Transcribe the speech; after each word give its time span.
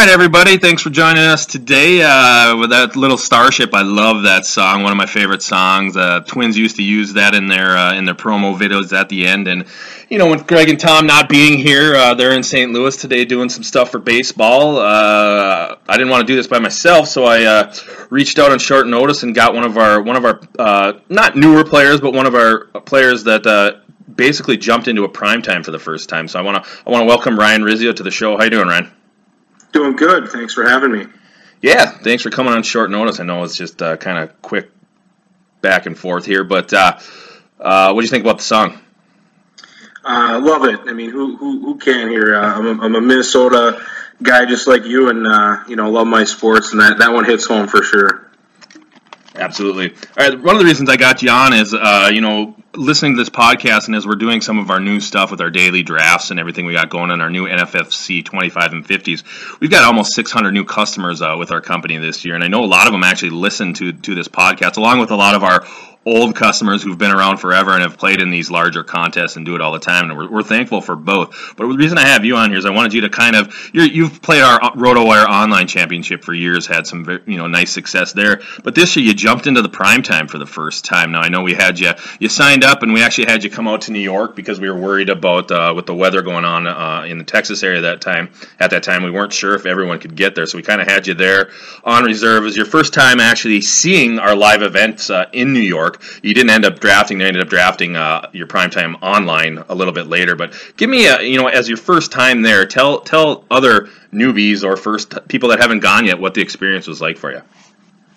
right, 0.00 0.08
everybody. 0.08 0.56
Thanks 0.56 0.80
for 0.80 0.88
joining 0.88 1.24
us 1.24 1.44
today 1.44 2.00
uh, 2.00 2.56
with 2.56 2.70
that 2.70 2.96
little 2.96 3.18
Starship. 3.18 3.74
I 3.74 3.82
love 3.82 4.22
that 4.22 4.46
song. 4.46 4.82
One 4.82 4.92
of 4.92 4.96
my 4.96 5.04
favorite 5.04 5.42
songs. 5.42 5.94
Uh, 5.94 6.20
Twins 6.20 6.56
used 6.56 6.76
to 6.76 6.82
use 6.82 7.12
that 7.12 7.34
in 7.34 7.48
their 7.48 7.76
uh, 7.76 7.92
in 7.92 8.06
their 8.06 8.14
promo 8.14 8.58
videos 8.58 8.98
at 8.98 9.10
the 9.10 9.26
end. 9.26 9.46
And 9.46 9.66
you 10.08 10.16
know, 10.16 10.30
with 10.30 10.46
Greg 10.46 10.70
and 10.70 10.80
Tom 10.80 11.06
not 11.06 11.28
being 11.28 11.58
here, 11.58 11.94
uh, 11.94 12.14
they're 12.14 12.32
in 12.32 12.42
St. 12.42 12.72
Louis 12.72 12.96
today 12.96 13.26
doing 13.26 13.50
some 13.50 13.62
stuff 13.62 13.90
for 13.90 13.98
baseball. 13.98 14.78
Uh, 14.78 15.76
I 15.86 15.98
didn't 15.98 16.08
want 16.08 16.26
to 16.26 16.26
do 16.26 16.34
this 16.34 16.46
by 16.46 16.60
myself, 16.60 17.06
so 17.06 17.24
I 17.24 17.44
uh, 17.44 17.74
reached 18.08 18.38
out 18.38 18.52
on 18.52 18.58
short 18.58 18.86
notice 18.86 19.22
and 19.22 19.34
got 19.34 19.52
one 19.52 19.64
of 19.64 19.76
our 19.76 20.00
one 20.00 20.16
of 20.16 20.24
our 20.24 21.02
not 21.10 21.36
newer 21.36 21.62
players, 21.62 22.00
but 22.00 22.14
one 22.14 22.24
of 22.24 22.34
our 22.34 22.64
players 22.86 23.24
that 23.24 23.82
basically 24.16 24.56
jumped 24.56 24.88
into 24.88 25.04
a 25.04 25.10
prime 25.10 25.42
time 25.42 25.62
for 25.62 25.72
the 25.72 25.78
first 25.78 26.08
time. 26.08 26.26
So 26.26 26.38
I 26.38 26.42
want 26.42 26.64
to 26.64 26.70
I 26.86 26.90
want 26.90 27.02
to 27.02 27.06
welcome 27.06 27.38
Ryan 27.38 27.60
Rizzio 27.60 27.94
to 27.94 28.02
the 28.02 28.10
show. 28.10 28.38
How 28.38 28.44
you 28.44 28.50
doing, 28.50 28.66
Ryan? 28.66 28.90
Doing 29.72 29.96
good. 29.96 30.28
Thanks 30.28 30.54
for 30.54 30.68
having 30.68 30.92
me. 30.92 31.06
Yeah, 31.62 31.86
thanks 31.86 32.22
for 32.22 32.30
coming 32.30 32.52
on 32.52 32.62
short 32.62 32.90
notice. 32.90 33.20
I 33.20 33.24
know 33.24 33.44
it's 33.44 33.56
just 33.56 33.82
uh, 33.82 33.96
kind 33.96 34.18
of 34.18 34.40
quick 34.40 34.70
back 35.60 35.86
and 35.86 35.96
forth 35.96 36.24
here, 36.24 36.42
but 36.42 36.72
uh, 36.72 36.98
uh, 37.60 37.92
what 37.92 38.00
do 38.00 38.04
you 38.04 38.10
think 38.10 38.24
about 38.24 38.38
the 38.38 38.44
song? 38.44 38.78
I 40.02 40.36
uh, 40.36 40.40
love 40.40 40.64
it. 40.64 40.80
I 40.86 40.94
mean, 40.94 41.10
who 41.10 41.36
who, 41.36 41.60
who 41.60 41.78
can 41.78 42.08
here? 42.08 42.34
Uh, 42.34 42.58
I'm, 42.58 42.66
a, 42.66 42.82
I'm 42.84 42.96
a 42.96 43.00
Minnesota 43.00 43.84
guy 44.22 44.46
just 44.46 44.66
like 44.66 44.84
you, 44.86 45.10
and 45.10 45.26
uh, 45.26 45.64
you 45.68 45.76
know, 45.76 45.90
love 45.90 46.06
my 46.06 46.24
sports, 46.24 46.72
and 46.72 46.80
that, 46.80 46.98
that 46.98 47.12
one 47.12 47.24
hits 47.26 47.46
home 47.46 47.68
for 47.68 47.82
sure. 47.82 48.29
Absolutely. 49.40 49.90
All 50.18 50.28
right. 50.28 50.38
One 50.38 50.54
of 50.54 50.60
the 50.60 50.66
reasons 50.66 50.90
I 50.90 50.96
got 50.96 51.22
you 51.22 51.30
on 51.30 51.54
is, 51.54 51.72
uh, 51.72 52.10
you 52.12 52.20
know, 52.20 52.54
listening 52.74 53.14
to 53.14 53.18
this 53.20 53.30
podcast 53.30 53.86
and 53.86 53.96
as 53.96 54.06
we're 54.06 54.14
doing 54.14 54.40
some 54.40 54.58
of 54.58 54.70
our 54.70 54.78
new 54.78 55.00
stuff 55.00 55.30
with 55.30 55.40
our 55.40 55.50
daily 55.50 55.82
drafts 55.82 56.30
and 56.30 56.38
everything 56.38 56.66
we 56.66 56.72
got 56.72 56.88
going 56.88 57.10
on 57.10 57.20
our 57.20 57.30
new 57.30 57.46
NFFC 57.46 58.24
25 58.24 58.72
and 58.72 58.86
50s, 58.86 59.58
we've 59.60 59.70
got 59.70 59.82
almost 59.82 60.14
600 60.14 60.52
new 60.52 60.64
customers 60.64 61.22
uh, 61.22 61.36
with 61.38 61.50
our 61.50 61.60
company 61.60 61.96
this 61.96 62.24
year, 62.24 62.34
and 62.34 62.44
I 62.44 62.48
know 62.48 62.62
a 62.62 62.66
lot 62.66 62.86
of 62.86 62.92
them 62.92 63.02
actually 63.02 63.30
listen 63.30 63.72
to 63.74 63.92
to 63.92 64.14
this 64.14 64.28
podcast, 64.28 64.76
along 64.76 65.00
with 65.00 65.10
a 65.10 65.16
lot 65.16 65.34
of 65.34 65.42
our 65.42 65.66
old 66.06 66.34
customers 66.34 66.82
who've 66.82 66.96
been 66.96 67.10
around 67.10 67.36
forever 67.36 67.72
and 67.72 67.82
have 67.82 67.98
played 67.98 68.22
in 68.22 68.30
these 68.30 68.50
larger 68.50 68.82
contests 68.82 69.36
and 69.36 69.44
do 69.44 69.54
it 69.54 69.60
all 69.60 69.72
the 69.72 69.78
time. 69.78 70.08
And 70.08 70.18
we're, 70.18 70.30
we're 70.30 70.42
thankful 70.42 70.80
for 70.80 70.96
both. 70.96 71.54
But 71.56 71.68
the 71.68 71.76
reason 71.76 71.98
I 71.98 72.06
have 72.06 72.24
you 72.24 72.36
on 72.36 72.48
here 72.48 72.58
is 72.58 72.64
I 72.64 72.70
wanted 72.70 72.94
you 72.94 73.02
to 73.02 73.10
kind 73.10 73.36
of 73.36 73.54
you 73.74 74.04
have 74.04 74.22
played 74.22 74.42
our 74.42 74.58
RotoWire 74.72 75.26
online 75.26 75.66
championship 75.66 76.24
for 76.24 76.32
years, 76.32 76.66
had 76.66 76.86
some 76.86 77.20
you 77.26 77.36
know 77.36 77.46
nice 77.46 77.70
success 77.70 78.14
there. 78.14 78.40
But 78.64 78.74
this 78.74 78.96
year 78.96 79.04
you 79.04 79.14
jumped 79.14 79.46
into 79.46 79.60
the 79.60 79.68
prime 79.68 80.02
time 80.02 80.26
for 80.26 80.38
the 80.38 80.46
first 80.46 80.86
time. 80.86 81.12
Now 81.12 81.20
I 81.20 81.28
know 81.28 81.42
we 81.42 81.52
had 81.52 81.78
you 81.78 81.92
you 82.18 82.28
signed 82.30 82.64
up 82.64 82.82
and 82.82 82.94
we 82.94 83.02
actually 83.02 83.26
had 83.26 83.44
you 83.44 83.50
come 83.50 83.68
out 83.68 83.82
to 83.82 83.92
New 83.92 84.00
York 84.00 84.34
because 84.34 84.58
we 84.58 84.70
were 84.70 84.78
worried 84.78 85.10
about 85.10 85.50
uh, 85.50 85.74
with 85.76 85.84
the 85.84 85.94
weather 85.94 86.22
going 86.22 86.46
on 86.46 86.66
uh, 86.66 87.04
in 87.06 87.18
the 87.18 87.24
Texas 87.24 87.62
area 87.62 87.82
that 87.82 88.00
time. 88.00 88.30
At 88.58 88.70
that 88.70 88.82
time 88.82 89.02
we 89.02 89.10
weren't 89.10 89.34
sure 89.34 89.54
if 89.54 89.66
everyone 89.66 89.98
could 89.98 90.16
get 90.16 90.34
there, 90.34 90.46
so 90.46 90.56
we 90.56 90.62
kind 90.62 90.80
of 90.80 90.88
had 90.88 91.06
you 91.06 91.14
there 91.14 91.50
on 91.84 92.04
reserve. 92.04 92.42
It 92.42 92.46
was 92.46 92.56
your 92.56 92.66
first 92.66 92.94
time 92.94 93.20
actually 93.20 93.60
seeing 93.60 94.18
our 94.18 94.34
live 94.34 94.62
events 94.62 95.10
uh, 95.10 95.26
in 95.32 95.52
New 95.52 95.60
York. 95.60 95.89
You 96.22 96.34
didn't 96.34 96.50
end 96.50 96.64
up 96.64 96.80
drafting. 96.80 97.18
They 97.18 97.26
ended 97.26 97.42
up 97.42 97.48
drafting 97.48 97.96
uh, 97.96 98.30
your 98.32 98.46
primetime 98.46 98.96
online 99.02 99.58
a 99.68 99.74
little 99.74 99.94
bit 99.94 100.06
later. 100.06 100.36
But 100.36 100.54
give 100.76 100.90
me 100.90 101.06
a 101.06 101.20
you 101.22 101.38
know 101.38 101.48
as 101.48 101.68
your 101.68 101.78
first 101.78 102.12
time 102.12 102.42
there, 102.42 102.66
tell 102.66 103.00
tell 103.00 103.44
other 103.50 103.88
newbies 104.12 104.64
or 104.64 104.76
first 104.76 105.28
people 105.28 105.50
that 105.50 105.60
haven't 105.60 105.80
gone 105.80 106.04
yet 106.06 106.18
what 106.18 106.34
the 106.34 106.42
experience 106.42 106.86
was 106.86 107.00
like 107.00 107.18
for 107.18 107.32
you. 107.32 107.42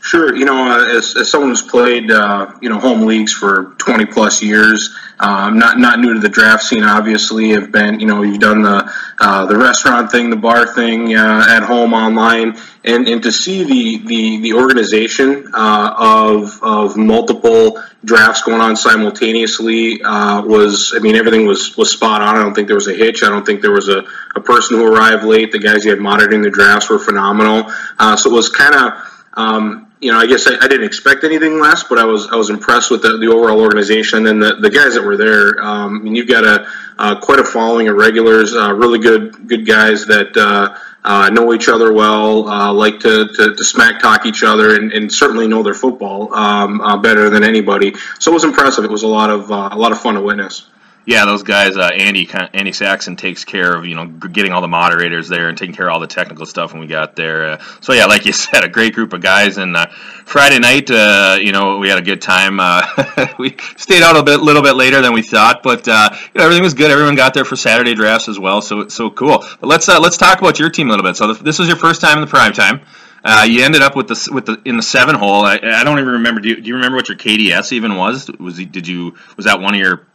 Sure. 0.03 0.35
You 0.35 0.43
know, 0.43 0.69
uh, 0.69 0.97
as, 0.97 1.15
as 1.15 1.31
someone 1.31 1.51
who's 1.51 1.61
played, 1.61 2.11
uh, 2.11 2.51
you 2.61 2.67
know, 2.67 2.77
home 2.77 3.03
leagues 3.03 3.31
for 3.31 3.73
20 3.77 4.07
plus 4.07 4.43
years, 4.43 4.93
um, 5.17 5.57
not 5.57 5.79
not 5.79 6.01
new 6.01 6.13
to 6.13 6.19
the 6.19 6.27
draft 6.27 6.63
scene. 6.63 6.83
Obviously, 6.83 7.51
have 7.51 7.71
been, 7.71 8.01
you 8.01 8.05
know, 8.05 8.21
you've 8.21 8.41
done 8.41 8.63
the 8.63 8.91
uh, 9.21 9.45
the 9.45 9.55
restaurant 9.55 10.11
thing, 10.11 10.29
the 10.29 10.35
bar 10.35 10.67
thing 10.67 11.15
uh, 11.15 11.45
at 11.47 11.63
home, 11.63 11.93
online, 11.93 12.57
and, 12.83 13.07
and 13.07 13.23
to 13.23 13.31
see 13.31 13.63
the 13.63 14.05
the, 14.05 14.41
the 14.41 14.53
organization 14.55 15.47
uh, 15.53 15.93
of 15.97 16.61
of 16.61 16.97
multiple 16.97 17.81
drafts 18.03 18.41
going 18.41 18.59
on 18.59 18.75
simultaneously 18.75 20.01
was, 20.03 20.91
I 20.93 20.99
mean, 20.99 21.15
everything 21.15 21.45
was 21.45 21.77
was 21.77 21.93
spot 21.93 22.21
on. 22.21 22.35
I 22.35 22.43
don't 22.43 22.53
think 22.53 22.67
there 22.67 22.75
was 22.75 22.89
a 22.89 22.93
hitch. 22.93 23.23
I 23.23 23.29
don't 23.29 23.45
think 23.45 23.61
there 23.61 23.71
was 23.71 23.87
a, 23.87 24.03
a 24.35 24.41
person 24.41 24.79
who 24.79 24.85
arrived 24.85 25.23
late. 25.23 25.53
The 25.53 25.59
guys 25.59 25.85
you 25.85 25.91
had 25.91 26.01
monitoring 26.01 26.41
the 26.41 26.51
drafts 26.51 26.89
were 26.89 26.99
phenomenal. 26.99 27.71
so 28.17 28.29
it 28.29 28.33
was 28.33 28.49
kind 28.49 28.75
of. 28.75 29.09
Um, 29.35 29.92
you 30.03 30.11
know, 30.11 30.19
I 30.19 30.25
guess 30.25 30.45
I, 30.47 30.55
I, 30.55 30.67
didn't 30.67 30.83
expect 30.83 31.23
anything 31.23 31.61
less, 31.61 31.83
but 31.83 31.97
I 31.97 32.03
was 32.03 32.27
I 32.27 32.35
was 32.35 32.49
impressed 32.49 32.91
with 32.91 33.01
the, 33.01 33.17
the 33.17 33.27
overall 33.27 33.61
organization 33.61 34.27
and 34.27 34.41
the, 34.41 34.55
the 34.55 34.69
guys 34.69 34.95
that 34.95 35.03
were 35.03 35.15
there. 35.15 35.63
Um, 35.63 35.99
I 35.99 36.03
mean, 36.03 36.15
you've 36.15 36.27
got 36.27 36.43
a 36.43 36.67
uh, 36.97 37.19
quite 37.21 37.39
a 37.39 37.43
following 37.45 37.87
of 37.87 37.95
regulars, 37.95 38.53
uh, 38.53 38.73
really 38.73 38.99
good 38.99 39.47
good 39.47 39.65
guys 39.65 40.05
that 40.07 40.35
uh, 40.35 40.77
uh 41.05 41.29
know 41.29 41.53
each 41.53 41.69
other 41.69 41.93
well, 41.93 42.49
uh, 42.49 42.73
like 42.73 42.99
to, 42.99 43.27
to, 43.27 43.55
to, 43.55 43.63
smack 43.63 44.01
talk 44.01 44.25
each 44.25 44.43
other, 44.43 44.75
and, 44.75 44.91
and 44.91 45.11
certainly 45.11 45.47
know 45.47 45.63
their 45.63 45.73
football 45.73 46.33
um, 46.33 46.81
uh, 46.81 46.97
better 46.97 47.29
than 47.29 47.43
anybody. 47.43 47.95
So 48.19 48.31
it 48.31 48.33
was 48.33 48.43
impressive. 48.43 48.83
It 48.83 48.91
was 48.91 49.03
a 49.03 49.07
lot 49.07 49.29
of 49.29 49.49
a 49.49 49.77
lot 49.77 49.93
of 49.93 50.01
fun 50.01 50.15
to 50.15 50.21
witness. 50.21 50.67
Yeah, 51.05 51.25
those 51.25 51.43
guys. 51.43 51.75
Uh, 51.75 51.89
Andy 51.93 52.29
Andy 52.53 52.71
Saxon 52.71 53.17
takes 53.17 53.43
care 53.43 53.75
of 53.75 53.85
you 53.85 53.95
know 53.95 54.07
getting 54.07 54.53
all 54.53 54.61
the 54.61 54.69
moderators 54.69 55.27
there 55.27 55.49
and 55.49 55.57
taking 55.57 55.75
care 55.75 55.87
of 55.87 55.93
all 55.93 55.99
the 55.99 56.07
technical 56.07 56.45
stuff 56.45 56.71
when 56.71 56.79
we 56.79 56.87
got 56.87 57.17
there. 57.17 57.51
Uh, 57.51 57.63
so 57.81 57.91
yeah, 57.91 58.05
like 58.05 58.25
you 58.25 58.31
said, 58.33 58.63
a 58.63 58.69
great 58.69 58.93
group 58.93 59.11
of 59.11 59.21
guys. 59.21 59.57
And 59.57 59.75
uh, 59.75 59.87
Friday 60.25 60.59
night, 60.59 60.89
uh, 60.89 61.37
you 61.41 61.51
know, 61.51 61.77
we 61.79 61.89
had 61.89 61.97
a 61.97 62.01
good 62.01 62.21
time. 62.21 62.59
Uh, 62.59 63.33
we 63.39 63.57
stayed 63.75 64.01
out 64.01 64.15
a 64.15 64.23
bit, 64.23 64.39
little 64.39 64.61
bit 64.61 64.75
later 64.75 65.01
than 65.01 65.13
we 65.13 65.21
thought, 65.21 65.61
but 65.61 65.87
uh, 65.87 66.09
you 66.13 66.39
know, 66.39 66.45
everything 66.45 66.63
was 66.63 66.73
good. 66.73 66.89
Everyone 66.89 67.15
got 67.15 67.33
there 67.33 67.45
for 67.45 67.57
Saturday 67.57 67.95
drafts 67.95 68.29
as 68.29 68.39
well. 68.39 68.61
So 68.61 68.79
it's 68.79 68.95
so 68.95 69.09
cool. 69.09 69.43
But 69.59 69.67
let's 69.67 69.87
let's 69.89 70.17
talk 70.17 70.39
about 70.39 70.57
your 70.57 70.69
team 70.69 70.87
a 70.87 70.91
little 70.91 71.05
bit. 71.05 71.17
So 71.17 71.33
this 71.33 71.59
was 71.59 71.67
your 71.67 71.77
first 71.77 71.99
time 71.99 72.17
in 72.17 72.21
the 72.21 72.29
prime 72.29 72.53
time. 72.53 72.81
Uh, 73.25 73.45
you 73.47 73.63
ended 73.63 73.81
up 73.81 73.95
with 73.95 74.07
the 74.07 74.29
with 74.33 74.45
the 74.45 74.61
in 74.65 74.77
the 74.77 74.83
seven 74.83 75.15
hole. 75.15 75.45
I, 75.45 75.55
I 75.55 75.83
don't 75.83 75.99
even 75.99 76.13
remember. 76.13 76.41
Do 76.41 76.49
you, 76.49 76.61
do 76.61 76.67
you 76.67 76.75
remember 76.75 76.97
what 76.97 77.09
your 77.09 77.17
KDS 77.17 77.71
even 77.73 77.95
was? 77.95 78.29
Was 78.39 78.57
did 78.57 78.87
you 78.87 79.15
was 79.37 79.45
that 79.45 79.61
one 79.61 79.73
of 79.73 79.79
your 79.79 80.07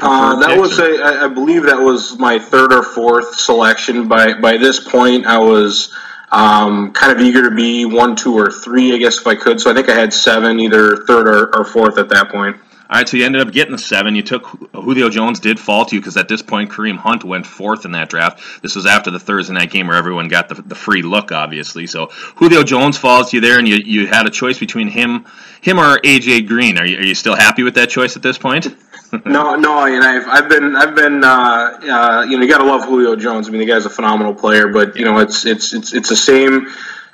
uh, 0.00 0.36
that 0.40 0.58
was 0.58 0.78
a, 0.78 1.24
I 1.24 1.28
believe 1.28 1.64
that 1.64 1.80
was 1.80 2.18
my 2.18 2.38
third 2.38 2.72
or 2.72 2.82
fourth 2.82 3.38
selection. 3.38 4.08
By 4.08 4.34
by 4.34 4.56
this 4.56 4.80
point, 4.80 5.26
I 5.26 5.38
was 5.38 5.94
um, 6.30 6.92
kind 6.92 7.12
of 7.12 7.20
eager 7.20 7.48
to 7.48 7.54
be 7.54 7.84
one, 7.84 8.14
two, 8.14 8.34
or 8.34 8.50
three, 8.50 8.94
I 8.94 8.98
guess 8.98 9.18
if 9.18 9.26
I 9.26 9.34
could. 9.34 9.60
So 9.60 9.70
I 9.70 9.74
think 9.74 9.88
I 9.88 9.94
had 9.94 10.12
seven, 10.12 10.60
either 10.60 10.96
third 10.96 11.26
or, 11.26 11.56
or 11.56 11.64
fourth 11.64 11.98
at 11.98 12.08
that 12.10 12.30
point. 12.30 12.56
All 12.90 12.96
right, 12.96 13.06
so 13.06 13.18
you 13.18 13.26
ended 13.26 13.42
up 13.42 13.52
getting 13.52 13.72
the 13.72 13.78
seven. 13.78 14.14
You 14.14 14.22
took 14.22 14.46
Julio 14.72 15.10
Jones 15.10 15.40
did 15.40 15.60
fall 15.60 15.84
to 15.84 15.94
you 15.94 16.00
because 16.00 16.16
at 16.16 16.26
this 16.26 16.40
point 16.40 16.70
Kareem 16.70 16.96
Hunt 16.96 17.22
went 17.22 17.46
fourth 17.46 17.84
in 17.84 17.92
that 17.92 18.08
draft. 18.08 18.62
This 18.62 18.74
was 18.74 18.86
after 18.86 19.10
the 19.10 19.18
Thursday 19.18 19.52
night 19.52 19.70
game 19.70 19.88
where 19.88 19.96
everyone 19.96 20.28
got 20.28 20.48
the, 20.48 20.54
the 20.54 20.74
free 20.74 21.02
look, 21.02 21.30
obviously. 21.30 21.86
So 21.86 22.06
Julio 22.36 22.62
Jones 22.62 22.96
falls 22.96 23.30
to 23.30 23.36
you 23.36 23.40
there, 23.42 23.58
and 23.58 23.68
you, 23.68 23.76
you 23.76 24.06
had 24.06 24.26
a 24.26 24.30
choice 24.30 24.58
between 24.58 24.88
him 24.88 25.26
him 25.60 25.78
or 25.78 25.98
AJ 25.98 26.48
Green. 26.48 26.78
Are 26.78 26.86
you, 26.86 26.96
are 26.96 27.04
you 27.04 27.14
still 27.14 27.36
happy 27.36 27.62
with 27.62 27.74
that 27.74 27.90
choice 27.90 28.16
at 28.16 28.22
this 28.22 28.38
point? 28.38 28.68
no, 29.26 29.54
no, 29.56 29.84
and 29.84 30.02
I've 30.02 30.26
I've 30.26 30.48
been 30.48 30.74
I've 30.74 30.94
been 30.94 31.22
uh, 31.22 31.28
uh, 31.28 32.26
you 32.26 32.38
know 32.38 32.42
you 32.42 32.48
got 32.48 32.58
to 32.58 32.64
love 32.64 32.84
Julio 32.84 33.16
Jones. 33.16 33.48
I 33.48 33.50
mean 33.50 33.60
the 33.60 33.66
guy's 33.66 33.84
a 33.84 33.90
phenomenal 33.90 34.34
player, 34.34 34.68
but 34.68 34.96
you 34.96 35.04
know 35.04 35.18
it's 35.18 35.44
it's 35.44 35.74
it's 35.74 35.92
it's 35.92 36.08
the 36.08 36.16
same 36.16 36.68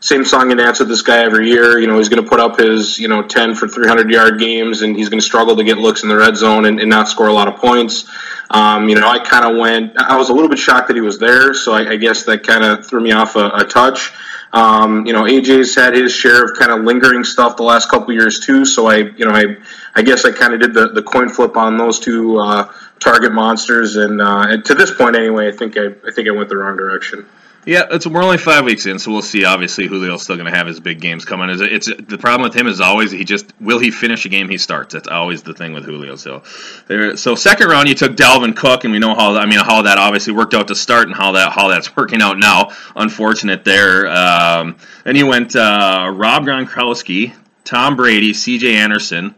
same 0.05 0.23
song 0.23 0.51
and 0.51 0.61
dance 0.61 0.81
with 0.81 0.89
this 0.89 1.01
guy 1.01 1.25
every 1.25 1.49
year. 1.49 1.79
You 1.81 1.87
know 1.87 1.97
he's 1.97 2.11
going 2.11 2.23
to 2.23 2.29
put 2.29 2.39
up 2.39 2.59
his 2.61 2.99
you 2.99 3.09
know 3.09 3.23
ten 3.23 3.55
for 3.55 3.67
three 3.67 3.89
hundred 3.89 4.11
yard 4.11 4.39
games, 4.39 4.83
and 4.83 4.95
he's 4.95 5.09
going 5.09 5.19
to 5.19 5.25
struggle 5.25 5.57
to 5.57 5.65
get 5.65 5.79
looks 5.79 6.03
in 6.03 6.11
the 6.11 6.17
red 6.17 6.37
zone 6.37 6.67
and, 6.67 6.79
and 6.79 6.91
not 6.91 7.09
score 7.09 7.29
a 7.29 7.33
lot 7.33 7.49
of 7.49 7.57
points. 7.57 8.05
Um, 8.51 8.91
you 8.91 8.97
know 8.97 9.09
I 9.09 9.19
kind 9.19 9.47
of 9.47 9.57
went. 9.57 9.97
I 9.97 10.19
was 10.19 10.29
a 10.29 10.35
little 10.35 10.51
bit 10.51 10.59
shocked 10.59 10.89
that 10.89 10.95
he 10.95 11.01
was 11.01 11.19
there, 11.19 11.55
so 11.55 11.73
I, 11.73 11.93
I 11.93 11.97
guess 11.97 12.25
that 12.25 12.47
kind 12.47 12.63
of 12.63 12.87
threw 12.87 13.01
me 13.01 13.13
off 13.13 13.37
a, 13.37 13.49
a 13.49 13.65
touch. 13.65 14.13
Um, 14.53 15.07
you 15.07 15.15
know, 15.15 15.23
AJ's 15.23 15.75
had 15.75 15.95
his 15.95 16.13
share 16.13 16.45
of 16.45 16.57
kind 16.57 16.71
of 16.71 16.85
lingering 16.85 17.25
stuff 17.25 17.57
the 17.57 17.65
last 17.65 17.91
couple 17.91 18.13
years 18.13 18.39
too. 18.39 18.65
So 18.65 18.87
I, 18.87 18.99
you 18.99 19.25
know, 19.25 19.33
I, 19.33 19.57
I 19.97 20.03
guess 20.03 20.25
I 20.25 20.31
kind 20.31 20.55
of 20.55 20.61
did 20.61 20.75
the, 20.75 20.91
the 20.91 21.03
coin 21.03 21.29
flip 21.29 21.57
on 21.57 21.77
those 21.77 21.99
two 21.99 22.39
uh, 22.39 22.73
target 23.01 23.33
monsters, 23.33 23.97
and, 23.97 24.21
uh, 24.21 24.47
and 24.49 24.65
to 24.67 24.75
this 24.75 24.95
point 24.95 25.17
anyway, 25.17 25.49
I 25.49 25.51
think 25.51 25.77
I, 25.77 25.87
I 26.07 26.13
think 26.13 26.29
I 26.29 26.31
went 26.31 26.51
the 26.51 26.57
wrong 26.57 26.77
direction. 26.77 27.27
Yeah, 27.67 27.85
it's 27.91 28.07
we're 28.07 28.23
only 28.23 28.37
five 28.37 28.65
weeks 28.65 28.85
in, 28.85 28.99
so 28.99 29.11
we'll 29.11 29.23
see. 29.23 29.45
Obviously, 29.45 29.89
Julio's 29.89 30.23
still 30.23 30.37
going 30.37 30.51
to 30.51 30.57
have 30.57 30.67
his 30.67 30.81
big 30.81 31.01
games 31.01 31.25
coming. 31.25 31.49
Is 31.49 31.63
it's 31.63 31.87
the 31.87 32.19
problem 32.19 32.43
with 32.43 32.55
him 32.55 32.67
is 32.67 32.81
always 32.81 33.11
he 33.11 33.25
just 33.25 33.47
will 33.59 33.79
he 33.79 33.91
finish 33.91 34.27
a 34.27 34.29
game 34.29 34.51
he 34.51 34.59
starts. 34.59 34.93
That's 34.93 35.09
always 35.09 35.43
the 35.43 35.55
thing 35.55 35.73
with 35.73 35.85
Julio. 35.85 36.17
So, 36.17 36.43
there, 36.89 37.17
so 37.17 37.35
second 37.35 37.69
round 37.69 37.89
you 37.89 37.95
took 37.95 38.17
Dalvin 38.17 38.55
Cook, 38.55 38.85
and 38.85 38.93
we 38.93 38.99
know 38.99 39.15
how 39.15 39.35
I 39.37 39.47
mean 39.47 39.61
how 39.61 39.83
that 39.83 39.97
obviously 39.97 40.35
worked 40.35 40.53
out 40.53 40.69
to 40.69 40.75
start, 40.75 41.07
and 41.07 41.17
how 41.17 41.33
that 41.33 41.53
how 41.53 41.69
that's 41.69 41.97
working 41.97 42.21
out 42.21 42.39
now. 42.39 42.73
Unfortunate 42.95 43.65
there. 43.65 44.09
Um, 44.09 44.77
then 45.05 45.17
you 45.17 45.27
went 45.27 45.57
uh, 45.57 46.11
Rob 46.15 46.45
Gronkowski, 46.45 47.35
Tom 47.65 47.97
Brady, 47.97 48.35
C.J. 48.35 48.77
Anderson 48.77 49.35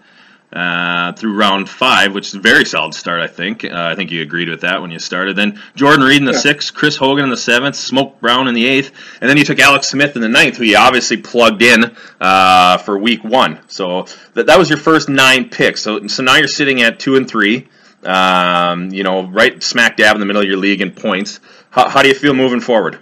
uh, 0.53 1.13
through 1.13 1.37
round 1.37 1.69
five, 1.69 2.15
which 2.15 2.29
is 2.29 2.35
a 2.35 2.41
very 2.41 2.65
solid 2.65 2.95
start, 2.95 3.21
I 3.21 3.27
think. 3.27 3.65
Uh, 3.65 3.71
I 3.73 3.95
think 3.95 4.11
you 4.11 4.23
agreed 4.23 4.49
with 4.49 4.61
that 4.63 4.81
when 4.81 4.91
you 4.91 4.99
started. 4.99 5.37
Then 5.37 5.61
Jordan 5.75 6.05
Reed 6.05 6.19
in 6.19 6.25
the 6.25 6.33
yeah. 6.33 6.39
sixth, 6.39 6.73
Chris 6.73 6.97
Hogan 6.97 7.25
in 7.25 7.31
the 7.31 7.37
seventh, 7.37 7.77
Smoke 7.77 8.21
Brown 8.21 8.49
in 8.49 8.55
the 8.55 8.67
eighth, 8.67 8.93
and 9.21 9.29
then 9.29 9.37
you 9.37 9.45
took 9.45 9.59
Alex 9.59 9.89
Smith 9.89 10.17
in 10.17 10.23
the 10.23 10.29
ninth, 10.29 10.57
who 10.57 10.65
you 10.65 10.77
obviously 10.77 11.17
plugged 11.17 11.63
in 11.63 11.97
uh, 12.21 12.79
for 12.79 12.99
week 12.99 13.25
one. 13.25 13.59
So 13.69 14.07
that, 14.35 14.47
that 14.47 14.59
was 14.59 14.71
your 14.71 14.79
first 14.79 15.09
nine 15.09 15.49
picks. 15.49 15.83
So, 15.83 16.07
so 16.07 16.23
now 16.23 16.37
you're 16.37 16.49
sitting 16.49 16.83
at 16.83 17.01
two 17.01 17.17
and 17.17 17.29
three. 17.29 17.69
Um, 18.05 18.91
you 18.91 19.03
know, 19.03 19.27
right 19.27 19.61
smack 19.63 19.97
dab 19.97 20.15
in 20.15 20.21
the 20.21 20.27
middle 20.27 20.43
of 20.43 20.49
your 20.49 20.59
league 20.59 20.81
in 20.81 20.93
points. 20.93 21.41
How, 21.71 21.89
how 21.89 22.03
do 22.03 22.09
you 22.09 22.15
feel 22.15 22.35
moving 22.35 22.61
forward? 22.61 23.01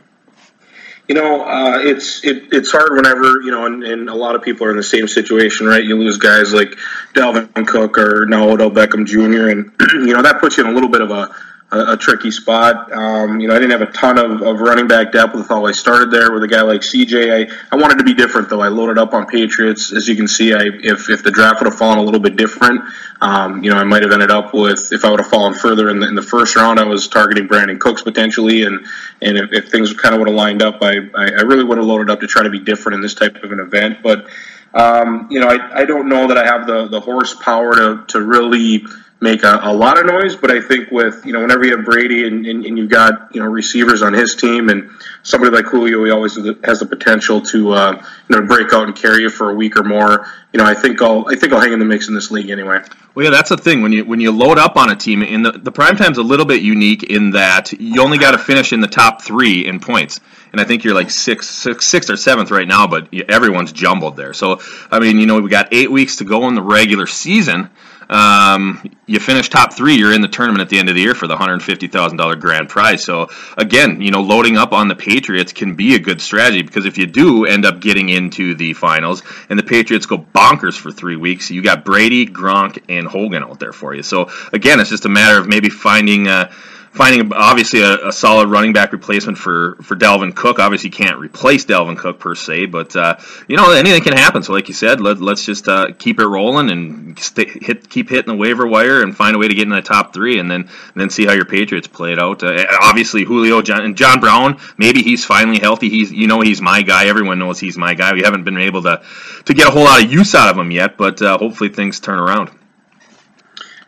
You 1.08 1.14
know, 1.14 1.44
uh, 1.44 1.80
it's 1.80 2.24
it, 2.24 2.44
it's 2.50 2.72
hard 2.72 2.92
whenever 2.92 3.42
you 3.42 3.50
know, 3.50 3.66
and, 3.66 3.84
and, 3.84 4.08
a 4.08 4.14
lot 4.14 4.36
of 4.36 4.42
people 4.42 4.66
are 4.66 4.70
in 4.70 4.78
the 4.78 4.82
same 4.82 5.06
situation, 5.06 5.66
right? 5.66 5.84
You 5.84 5.98
lose 5.98 6.16
guys 6.16 6.54
like 6.54 6.78
Dalvin 7.12 7.66
Cook 7.66 7.98
or 7.98 8.24
now 8.24 8.48
Odell 8.48 8.70
Beckham 8.70 9.06
Jr., 9.06 9.48
and 9.48 9.70
you 10.08 10.14
know 10.14 10.22
that 10.22 10.40
puts 10.40 10.56
you 10.56 10.64
in 10.64 10.70
a 10.70 10.72
little 10.72 10.88
bit 10.88 11.02
of 11.02 11.10
a 11.10 11.28
a, 11.72 11.93
a 11.93 11.96
tricky 11.96 12.31
spot. 12.31 12.93
Um, 12.93 13.40
you 13.40 13.49
know, 13.49 13.55
I 13.55 13.58
didn't 13.58 13.78
have 13.78 13.88
a 13.88 13.93
ton 13.93 14.19
of, 14.19 14.43
of 14.43 14.61
running 14.61 14.87
back 14.87 15.12
depth 15.12 15.34
with 15.34 15.49
how 15.49 15.66
I 15.66 15.72
started 15.72 16.11
there 16.11 16.32
with 16.32 16.43
a 16.43 16.49
guy 16.49 16.62
like 16.62 16.81
CJ. 16.81 17.50
I, 17.50 17.55
I 17.72 17.76
wanted 17.76 17.99
to 17.99 18.05
be 18.05 18.14
different 18.14 18.49
though. 18.49 18.61
I 18.61 18.69
loaded 18.69 18.99
up 18.99 19.12
on 19.12 19.26
Patriots. 19.26 19.93
As 19.93 20.08
you 20.08 20.16
can 20.16 20.28
see, 20.28 20.55
I 20.55 20.62
if, 20.62 21.11
if 21.11 21.22
the 21.22 21.31
draft 21.31 21.61
would 21.61 21.70
have 21.70 21.78
fallen 21.78 21.99
a 21.99 22.02
little 22.02 22.20
bit 22.20 22.37
different, 22.37 22.81
um, 23.20 23.62
you 23.62 23.70
know, 23.70 23.76
I 23.76 23.84
might 23.84 24.02
have 24.02 24.12
ended 24.12 24.31
up 24.31 24.55
with 24.55 24.93
if 24.93 25.05
I 25.05 25.11
would 25.11 25.20
have 25.20 25.28
fallen 25.28 25.55
further 25.55 25.88
in 25.88 26.00
the, 26.00 26.08
in 26.08 26.14
the 26.14 26.22
first 26.22 26.56
round, 26.56 26.78
I 26.78 26.84
was 26.84 27.08
targeting 27.08 27.49
Brandin 27.49 27.81
Cooks 27.81 28.02
potentially, 28.02 28.64
and 28.64 28.87
and 29.22 29.38
if, 29.38 29.52
if 29.52 29.70
things 29.70 29.93
kind 29.94 30.14
of 30.14 30.20
would 30.20 30.28
have 30.28 30.37
lined 30.37 30.62
up, 30.62 30.82
I, 30.82 30.96
I, 31.14 31.25
I 31.25 31.43
really 31.43 31.64
would 31.64 31.78
have 31.78 31.87
loaded 31.87 32.10
up 32.10 32.20
to 32.20 32.26
try 32.26 32.43
to 32.43 32.50
be 32.50 32.60
different 32.60 32.96
in 32.96 33.00
this 33.02 33.14
type 33.14 33.43
of 33.43 33.52
an 33.52 33.60
event. 33.60 34.02
But 34.02 34.26
um, 34.75 35.28
you 35.31 35.40
know, 35.40 35.49
I, 35.49 35.81
I 35.81 35.84
don't 35.84 36.08
know 36.08 36.26
that 36.28 36.37
I 36.37 36.44
have 36.44 36.67
the 36.67 36.88
the 36.88 37.00
horsepower 37.00 37.75
to 37.76 38.05
to 38.08 38.20
really 38.20 38.84
make 39.24 39.42
a, 39.42 39.58
a, 39.62 39.72
lot 39.72 39.98
of 39.98 40.06
noise, 40.06 40.36
but 40.36 40.50
I 40.50 40.60
think 40.60 40.90
with 40.92 41.24
you 41.24 41.32
know 41.32 41.40
whenever 41.40 41.64
you 41.64 41.76
have 41.76 41.84
Brady 41.84 42.28
and, 42.28 42.46
and, 42.46 42.64
and, 42.64 42.78
you've 42.78 42.90
got 42.90 43.34
you 43.34 43.40
know 43.42 43.48
receivers 43.48 44.02
on 44.02 44.12
his 44.12 44.36
team 44.36 44.68
and 44.68 44.90
somebody 45.22 45.50
like 45.50 45.64
Julio, 45.64 46.04
he 46.04 46.10
always 46.10 46.36
has 46.62 46.80
the 46.80 46.86
potential 46.86 47.40
to 47.40 47.72
uh, 47.72 48.04
you 48.28 48.36
know 48.36 48.46
break 48.46 48.72
out 48.72 48.84
and 48.86 48.94
carry 48.94 49.22
you 49.22 49.30
for 49.30 49.50
a 49.50 49.54
week 49.54 49.76
or 49.76 49.82
more. 49.82 50.26
You 50.52 50.58
know, 50.58 50.66
I 50.66 50.74
think 50.74 51.02
I'll 51.02 51.24
I 51.26 51.34
think 51.34 51.52
I'll 51.52 51.60
hang 51.60 51.72
in 51.72 51.78
the 51.78 51.86
mix 51.86 52.06
in 52.06 52.14
this 52.14 52.30
league 52.30 52.50
anyway. 52.50 52.80
Well, 53.14 53.24
yeah, 53.24 53.30
that's 53.30 53.48
the 53.48 53.56
thing 53.56 53.82
when 53.82 53.92
you 53.92 54.04
when 54.04 54.20
you 54.20 54.30
load 54.30 54.58
up 54.58 54.76
on 54.76 54.90
a 54.90 54.96
team. 54.96 55.22
In 55.22 55.42
the 55.42 55.52
the 55.52 55.72
prime 55.72 55.96
time's 55.96 56.18
a 56.18 56.22
little 56.22 56.46
bit 56.46 56.62
unique 56.62 57.02
in 57.04 57.30
that 57.30 57.72
you 57.72 58.02
only 58.02 58.18
got 58.18 58.32
to 58.32 58.38
finish 58.38 58.72
in 58.72 58.80
the 58.80 58.88
top 58.88 59.22
three 59.22 59.66
in 59.66 59.80
points 59.80 60.20
and 60.54 60.60
I 60.60 60.64
think 60.64 60.84
you're 60.84 60.94
like 60.94 61.10
sixth, 61.10 61.50
sixth, 61.50 61.88
sixth 61.88 62.10
or 62.10 62.16
seventh 62.16 62.52
right 62.52 62.68
now, 62.68 62.86
but 62.86 63.12
everyone's 63.28 63.72
jumbled 63.72 64.16
there. 64.16 64.32
So, 64.32 64.60
I 64.88 65.00
mean, 65.00 65.18
you 65.18 65.26
know, 65.26 65.40
we 65.40 65.50
got 65.50 65.66
eight 65.72 65.90
weeks 65.90 66.18
to 66.18 66.24
go 66.24 66.46
in 66.46 66.54
the 66.54 66.62
regular 66.62 67.08
season. 67.08 67.70
Um, 68.08 68.90
you 69.06 69.20
finish 69.20 69.48
top 69.48 69.72
three, 69.72 69.94
you're 69.94 70.12
in 70.12 70.20
the 70.20 70.28
tournament 70.28 70.62
at 70.62 70.68
the 70.68 70.78
end 70.78 70.88
of 70.88 70.94
the 70.94 71.00
year 71.00 71.14
for 71.14 71.26
the 71.26 71.36
$150,000 71.36 72.40
grand 72.40 72.68
prize. 72.68 73.04
So, 73.04 73.28
again, 73.56 74.00
you 74.00 74.10
know, 74.10 74.22
loading 74.22 74.56
up 74.56 74.72
on 74.72 74.88
the 74.88 74.94
Patriots 74.94 75.52
can 75.52 75.74
be 75.74 75.94
a 75.94 75.98
good 75.98 76.20
strategy 76.20 76.62
because 76.62 76.86
if 76.86 76.98
you 76.98 77.06
do 77.06 77.44
end 77.44 77.64
up 77.64 77.80
getting 77.80 78.08
into 78.08 78.54
the 78.54 78.72
finals 78.74 79.22
and 79.48 79.58
the 79.58 79.62
Patriots 79.62 80.06
go 80.06 80.18
bonkers 80.18 80.74
for 80.74 80.90
three 80.90 81.16
weeks, 81.16 81.50
you 81.50 81.62
got 81.62 81.84
Brady, 81.84 82.26
Gronk, 82.26 82.82
and 82.88 83.06
Hogan 83.06 83.42
out 83.42 83.60
there 83.60 83.72
for 83.72 83.94
you. 83.94 84.02
So, 84.02 84.30
again, 84.52 84.80
it's 84.80 84.90
just 84.90 85.04
a 85.04 85.10
matter 85.10 85.38
of 85.38 85.48
maybe 85.48 85.70
finding. 85.70 86.28
Uh, 86.28 86.52
finding 86.94 87.32
obviously 87.32 87.82
a, 87.82 88.08
a, 88.08 88.12
solid 88.12 88.49
running 88.49 88.73
back 88.73 88.93
replacement 88.93 89.37
for 89.37 89.76
for 89.82 89.96
Dalvin 89.96 90.35
Cook. 90.35 90.61
Obviously, 90.61 90.91
can't 90.91 91.19
replace 91.19 91.64
Dalvin 91.64 91.99
Cook 91.99 92.20
per 92.20 92.35
se, 92.35 92.67
but 92.67 92.94
uh, 92.94 93.17
you 93.49 93.56
know 93.56 93.73
anything 93.73 94.02
can 94.02 94.17
happen. 94.17 94.43
So, 94.43 94.52
like 94.52 94.69
you 94.69 94.75
said, 94.75 95.00
let, 95.00 95.20
us 95.20 95.44
just 95.44 95.69
uh, 95.69 95.88
keep 95.99 96.20
it 96.20 96.26
rolling 96.26 96.70
and 96.70 97.19
hit 97.19 97.91
keep 97.91 98.08
hitting 98.08 98.32
the 98.32 98.37
waiver 98.37 98.67
wire 98.67 99.02
and 99.02 99.17
find 99.17 99.35
a 99.35 99.38
way 99.38 99.49
to 99.49 99.55
get 99.55 99.64
in 99.64 99.70
the 99.70 99.82
top 99.82 100.14
three, 100.14 100.38
and 100.38 100.50
then 100.50 100.62
and 100.62 100.94
then 100.94 101.11
see 101.11 101.26
how 101.26 101.32
your 101.32 101.44
Patriots 101.44 101.88
play 101.88 102.12
it 102.12 102.19
out. 102.19 102.43
Uh, 102.43 102.64
obviously, 102.81 103.25
Julio 103.25 103.61
John, 103.61 103.85
and 103.85 103.96
John 103.96 104.20
Brown, 104.20 104.61
maybe 104.79 105.02
he's 105.02 105.25
finally 105.25 105.58
healthy. 105.58 105.88
He's 105.88 106.12
you 106.12 106.29
know 106.29 106.41
he's 106.41 106.62
my 106.62 106.82
guy. 106.82 107.06
Everyone 107.06 107.38
knows 107.38 107.58
he's 107.58 107.76
my 107.76 107.94
guy. 107.94 108.12
We 108.14 108.23
haven't 108.23 108.44
been 108.44 108.58
able 108.58 108.82
to 108.82 109.02
to 109.46 109.55
get 109.55 109.67
a 109.67 109.70
whole 109.70 109.85
lot 109.85 110.02
of 110.02 110.11
use 110.11 110.35
out 110.35 110.49
of 110.49 110.56
him 110.56 110.70
yet, 110.70 110.96
but 110.96 111.20
uh, 111.20 111.38
hopefully 111.38 111.70
things 111.70 111.99
turn 111.99 112.20
around. 112.20 112.50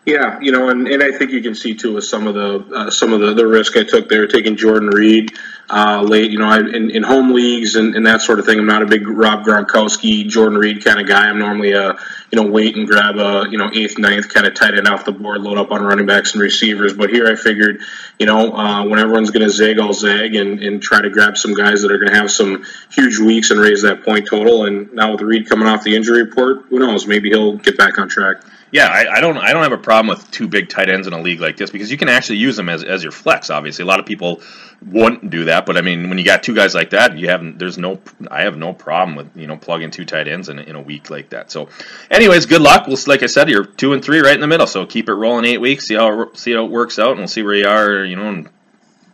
Yeah, 0.07 0.39
you 0.41 0.53
know, 0.53 0.69
and, 0.69 0.87
and 0.87 1.03
I 1.03 1.11
think 1.11 1.33
you 1.33 1.43
can 1.43 1.57
see 1.57 1.75
too 1.75 1.95
with 1.95 2.05
some 2.05 2.29
of 2.29 2.35
the 2.35 2.77
uh, 2.77 2.91
some 2.91 3.13
of 3.13 3.19
the, 3.19 3.35
the 3.35 3.45
risk 3.45 3.77
I 3.77 3.83
took 3.83 4.09
there, 4.09 4.29
taking 4.29 4.57
Jordan 4.57 4.89
Reed 4.89 5.33
uh, 5.69 6.01
late. 6.01 6.31
You 6.31 6.39
know, 6.39 6.47
I, 6.47 6.61
in, 6.61 6.91
in 6.91 7.03
home 7.03 7.33
leagues 7.33 7.75
and, 7.75 7.97
and 7.97 8.07
that 8.07 8.23
sort 8.23 8.39
of 8.39 8.47
thing. 8.47 8.61
I'm 8.61 8.67
not 8.67 8.83
a 8.83 8.87
big 8.87 9.09
Rob 9.09 9.45
Gronkowski, 9.45 10.29
Jordan 10.29 10.59
Reed 10.59 10.85
kind 10.85 11.01
of 11.01 11.09
guy. 11.09 11.29
I'm 11.29 11.41
normally 11.41 11.73
a 11.73 11.99
you 12.31 12.41
know 12.41 12.49
wait 12.49 12.77
and 12.77 12.87
grab 12.87 13.17
a 13.17 13.51
you 13.51 13.59
know 13.59 13.69
eighth, 13.75 13.99
ninth 13.99 14.33
kind 14.33 14.47
of 14.47 14.55
tight 14.55 14.75
end 14.75 14.87
off 14.87 15.05
the 15.05 15.11
board, 15.11 15.41
load 15.41 15.59
up 15.59 15.73
on 15.73 15.83
running 15.83 16.07
backs 16.07 16.35
and 16.35 16.41
receivers. 16.41 16.93
But 16.93 17.11
here 17.11 17.27
I 17.27 17.35
figured, 17.35 17.81
you 18.21 18.27
know, 18.27 18.53
uh, 18.53 18.87
when 18.87 19.01
everyone's 19.01 19.31
going 19.31 19.43
to 19.43 19.51
zag, 19.51 19.81
I'll 19.81 19.93
zag 19.93 20.37
and, 20.37 20.63
and 20.63 20.81
try 20.81 21.03
to 21.03 21.11
grab 21.11 21.37
some 21.37 21.53
guys 21.53 21.83
that 21.83 21.91
are 21.91 21.99
going 21.99 22.13
to 22.13 22.17
have 22.17 22.31
some 22.31 22.65
huge 22.93 23.19
weeks 23.19 23.51
and 23.51 23.59
raise 23.59 23.83
that 23.83 24.05
point 24.05 24.29
total. 24.29 24.67
And 24.67 24.93
now 24.93 25.11
with 25.11 25.23
Reed 25.23 25.49
coming 25.49 25.67
off 25.67 25.83
the 25.83 25.97
injury 25.97 26.23
report, 26.23 26.67
who 26.69 26.79
knows? 26.79 27.09
Maybe 27.09 27.31
he'll 27.31 27.57
get 27.57 27.77
back 27.77 27.99
on 27.99 28.09
track. 28.09 28.37
Yeah, 28.77 28.89
I, 28.89 29.17
I, 29.17 29.21
don't. 29.23 29.39
I 29.39 29.55
don't 29.55 29.63
have 29.63 29.73
a 29.73 29.79
problem 29.79 30.15
with 30.15 30.31
two 30.31 30.47
big 30.47 30.69
tight 30.69 30.91
ends 30.91 31.07
in 31.07 31.15
a 31.15 31.19
league 31.23 31.41
like 31.41 31.57
this 31.57 31.71
because 31.71 31.91
you 31.91 31.97
can 31.97 32.11
actually 32.11 32.37
use 32.37 32.59
them 32.59 32.69
as, 32.69 32.85
as 32.85 33.03
your 33.03 33.11
flex. 33.11 33.49
Obviously, 33.49 33.85
a 33.85 33.87
lot 33.87 34.01
of 34.01 34.05
people 34.05 34.43
wouldn't 34.87 35.31
do 35.31 35.47
that, 35.47 35.65
but 35.65 35.79
I 35.79 35.81
mean, 35.81 36.11
when 36.11 36.19
you 36.19 36.25
got 36.27 36.43
two 36.43 36.55
guys 36.55 36.75
like 36.75 36.91
that, 36.91 37.17
you 37.17 37.31
have 37.31 37.59
there's 37.59 37.79
no. 37.79 37.99
I 38.31 38.43
have 38.43 38.59
no 38.59 38.75
problem 38.75 39.17
with 39.17 39.35
you 39.35 39.47
know 39.47 39.57
plugging 39.57 39.91
two 39.91 40.05
tight 40.05 40.29
ends 40.29 40.51
in, 40.51 40.59
in 40.59 40.77
a 40.77 40.83
week 40.83 41.09
like 41.09 41.31
that. 41.31 41.51
So, 41.51 41.71
anyways, 42.11 42.45
good 42.45 42.61
luck. 42.61 42.87
We'll 42.87 42.99
like 43.07 43.23
I 43.23 43.27
said, 43.27 43.49
you're 43.49 43.65
two 43.65 43.95
and 43.95 44.05
three 44.05 44.21
right 44.21 44.35
in 44.35 44.43
the 44.43 44.47
middle. 44.47 44.67
So 44.67 44.85
keep 44.85 45.09
it 45.09 45.15
rolling 45.15 45.47
eight 45.47 45.63
weeks. 45.63 45.87
See 45.87 45.95
how 45.95 46.35
see 46.35 46.53
how 46.53 46.67
it 46.67 46.71
works 46.71 46.99
out, 46.99 47.13
and 47.13 47.21
we'll 47.21 47.29
see 47.29 47.45
where 47.45 47.55
you 47.55 47.67
are. 47.67 48.05
You 48.05 48.17
know, 48.17 48.29
in 48.29 48.51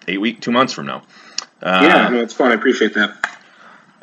eight 0.08 0.20
week, 0.20 0.40
two 0.40 0.50
months 0.50 0.72
from 0.72 0.86
now. 0.86 1.04
Uh, 1.62 1.82
yeah, 1.84 2.08
no, 2.08 2.20
it's 2.20 2.34
fun. 2.34 2.50
I 2.50 2.54
appreciate 2.54 2.94
that. 2.94 3.16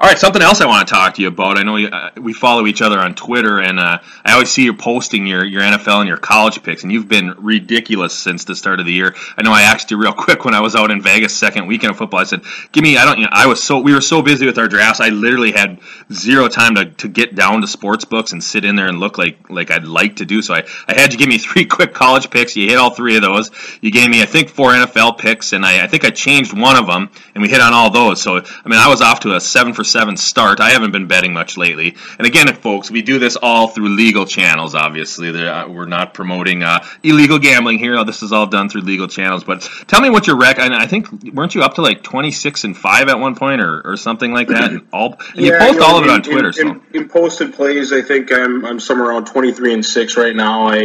All 0.01 0.07
right, 0.07 0.17
something 0.17 0.41
else 0.41 0.61
I 0.61 0.65
want 0.65 0.87
to 0.87 0.93
talk 0.93 1.15
to 1.15 1.21
you 1.21 1.27
about. 1.27 1.57
I 1.57 1.63
know 1.63 1.75
you, 1.75 1.89
uh, 1.89 2.11
we 2.21 2.31
follow 2.31 2.67
each 2.67 2.81
other 2.81 2.97
on 2.97 3.15
Twitter, 3.15 3.59
and 3.59 3.77
uh, 3.77 3.99
I 4.23 4.31
always 4.31 4.49
see 4.49 4.63
you 4.63 4.73
posting 4.73 5.27
your, 5.27 5.43
your 5.43 5.61
NFL 5.61 5.99
and 5.99 6.07
your 6.07 6.15
college 6.15 6.63
picks, 6.63 6.83
and 6.83 6.91
you've 6.91 7.09
been 7.09 7.35
ridiculous 7.37 8.17
since 8.17 8.45
the 8.45 8.55
start 8.55 8.79
of 8.79 8.85
the 8.85 8.93
year. 8.93 9.13
I 9.35 9.41
know 9.41 9.51
I 9.51 9.63
asked 9.63 9.91
you 9.91 9.97
real 9.97 10.13
quick 10.17 10.45
when 10.45 10.53
I 10.53 10.61
was 10.61 10.73
out 10.73 10.89
in 10.89 11.01
Vegas 11.01 11.35
second 11.35 11.67
weekend 11.67 11.91
of 11.91 11.97
football. 11.97 12.21
I 12.21 12.23
said, 12.23 12.43
"Give 12.71 12.81
me." 12.81 12.95
I 12.95 13.03
don't. 13.03 13.17
You 13.17 13.25
know, 13.25 13.31
I 13.33 13.47
was 13.47 13.61
so 13.61 13.81
we 13.81 13.93
were 13.93 13.99
so 13.99 14.21
busy 14.21 14.45
with 14.45 14.57
our 14.57 14.69
drafts. 14.69 15.01
I 15.01 15.09
literally 15.09 15.51
had 15.51 15.81
zero 16.13 16.47
time 16.47 16.75
to, 16.75 16.85
to 16.85 17.09
get 17.09 17.35
down 17.35 17.59
to 17.59 17.67
sports 17.67 18.05
books 18.05 18.31
and 18.31 18.41
sit 18.41 18.63
in 18.63 18.77
there 18.77 18.87
and 18.87 19.01
look 19.01 19.17
like 19.17 19.49
like 19.49 19.69
I'd 19.69 19.83
like 19.83 20.15
to 20.17 20.25
do. 20.25 20.41
So 20.41 20.53
I, 20.53 20.63
I 20.87 20.97
had 20.97 21.11
you 21.11 21.19
give 21.19 21.27
me 21.27 21.37
three 21.39 21.65
quick 21.65 21.93
college 21.93 22.29
picks. 22.29 22.55
You 22.55 22.69
hit 22.69 22.77
all 22.77 22.91
three 22.91 23.17
of 23.17 23.21
those. 23.21 23.51
You 23.81 23.91
gave 23.91 24.09
me 24.09 24.21
I 24.21 24.27
think 24.27 24.47
four 24.47 24.71
NFL 24.71 25.17
picks, 25.17 25.51
and 25.51 25.65
I, 25.65 25.83
I 25.83 25.87
think 25.87 26.05
I 26.05 26.09
changed 26.09 26.57
one 26.57 26.77
of 26.77 26.87
them, 26.87 27.09
and 27.35 27.41
we 27.41 27.49
hit 27.49 27.59
on 27.59 27.73
all 27.73 27.91
those. 27.91 28.21
So 28.21 28.37
I 28.37 28.69
mean, 28.69 28.79
I 28.79 28.87
was 28.87 29.01
off 29.01 29.19
to 29.21 29.35
a 29.35 29.41
seven 29.41 29.73
for 29.73 29.83
seven 29.91 30.17
start. 30.17 30.59
I 30.59 30.69
haven't 30.69 30.91
been 30.91 31.07
betting 31.07 31.33
much 31.33 31.57
lately. 31.57 31.95
And 32.17 32.27
again, 32.27 32.47
folks, 32.55 32.91
we 32.91 33.01
do 33.01 33.19
this 33.19 33.35
all 33.35 33.67
through 33.67 33.89
legal 33.89 34.25
channels. 34.25 34.75
Obviously, 34.75 35.29
uh, 35.29 35.67
we're 35.67 35.85
not 35.85 36.13
promoting 36.13 36.63
uh, 36.63 36.85
illegal 37.03 37.39
gambling 37.39 37.79
here. 37.79 38.03
This 38.03 38.23
is 38.23 38.31
all 38.31 38.47
done 38.47 38.69
through 38.69 38.81
legal 38.81 39.07
channels. 39.07 39.43
But 39.43 39.69
tell 39.87 40.01
me 40.01 40.09
what 40.09 40.27
your 40.27 40.37
rec. 40.37 40.59
I 40.59 40.87
think 40.87 41.07
weren't 41.33 41.55
you 41.55 41.63
up 41.63 41.75
to 41.75 41.81
like 41.81 42.03
twenty 42.03 42.31
six 42.31 42.63
and 42.63 42.77
five 42.77 43.09
at 43.09 43.19
one 43.19 43.35
point, 43.35 43.61
or, 43.61 43.81
or 43.85 43.97
something 43.97 44.31
like 44.31 44.47
that? 44.49 44.71
And 44.71 44.87
all 44.93 45.13
and 45.35 45.45
yeah, 45.45 45.53
you 45.53 45.57
post 45.57 45.73
you 45.73 45.79
know, 45.79 45.85
all 45.85 45.97
of 45.97 46.03
it 46.03 46.09
on 46.09 46.21
Twitter. 46.21 46.47
In, 46.49 46.53
so. 46.53 46.61
in, 46.61 46.81
in 46.93 47.09
posted 47.09 47.53
plays, 47.53 47.91
I 47.91 48.01
think 48.01 48.31
I'm 48.31 48.65
I'm 48.65 48.79
somewhere 48.79 49.09
around 49.09 49.25
twenty 49.25 49.51
three 49.51 49.73
and 49.73 49.85
six 49.85 50.17
right 50.17 50.35
now. 50.35 50.67
I 50.67 50.77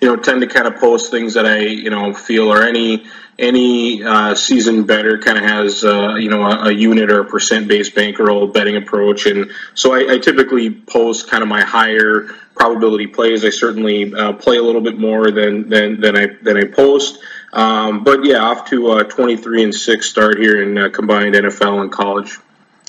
you 0.00 0.08
know 0.08 0.16
tend 0.16 0.40
to 0.42 0.46
kind 0.46 0.66
of 0.66 0.76
post 0.76 1.10
things 1.10 1.34
that 1.34 1.46
I 1.46 1.60
you 1.60 1.90
know 1.90 2.12
feel 2.12 2.52
are 2.52 2.62
any 2.62 3.06
any 3.38 4.02
uh, 4.02 4.34
season 4.34 4.84
bettor 4.84 5.18
kind 5.18 5.38
of 5.38 5.44
has 5.44 5.84
uh, 5.84 6.14
you 6.14 6.28
know 6.28 6.42
a, 6.42 6.68
a, 6.68 6.72
unit 6.72 7.10
or 7.10 7.20
a 7.20 7.24
percent 7.24 7.68
based 7.68 7.94
bankroll 7.94 8.48
betting 8.48 8.76
approach, 8.76 9.26
and 9.26 9.50
so 9.74 9.94
I, 9.94 10.14
I, 10.14 10.18
typically 10.18 10.70
post 10.70 11.28
kind 11.28 11.42
of 11.42 11.48
my 11.48 11.62
higher 11.62 12.28
probability 12.54 13.06
plays. 13.06 13.44
I 13.44 13.50
certainly 13.50 14.12
uh, 14.12 14.32
play 14.32 14.56
a 14.56 14.62
little 14.62 14.80
bit 14.80 14.98
more 14.98 15.30
than 15.30 15.68
than, 15.68 16.00
than 16.00 16.16
I 16.16 16.26
than 16.42 16.56
I 16.56 16.64
post. 16.64 17.20
Um, 17.52 18.04
but 18.04 18.24
yeah, 18.24 18.38
off 18.38 18.68
to 18.70 18.92
a 18.92 19.04
23 19.04 19.64
and 19.64 19.74
six 19.74 20.10
start 20.10 20.38
here 20.38 20.62
in 20.62 20.76
uh, 20.76 20.88
combined 20.90 21.34
NFL 21.34 21.80
and 21.80 21.92
college. 21.92 22.36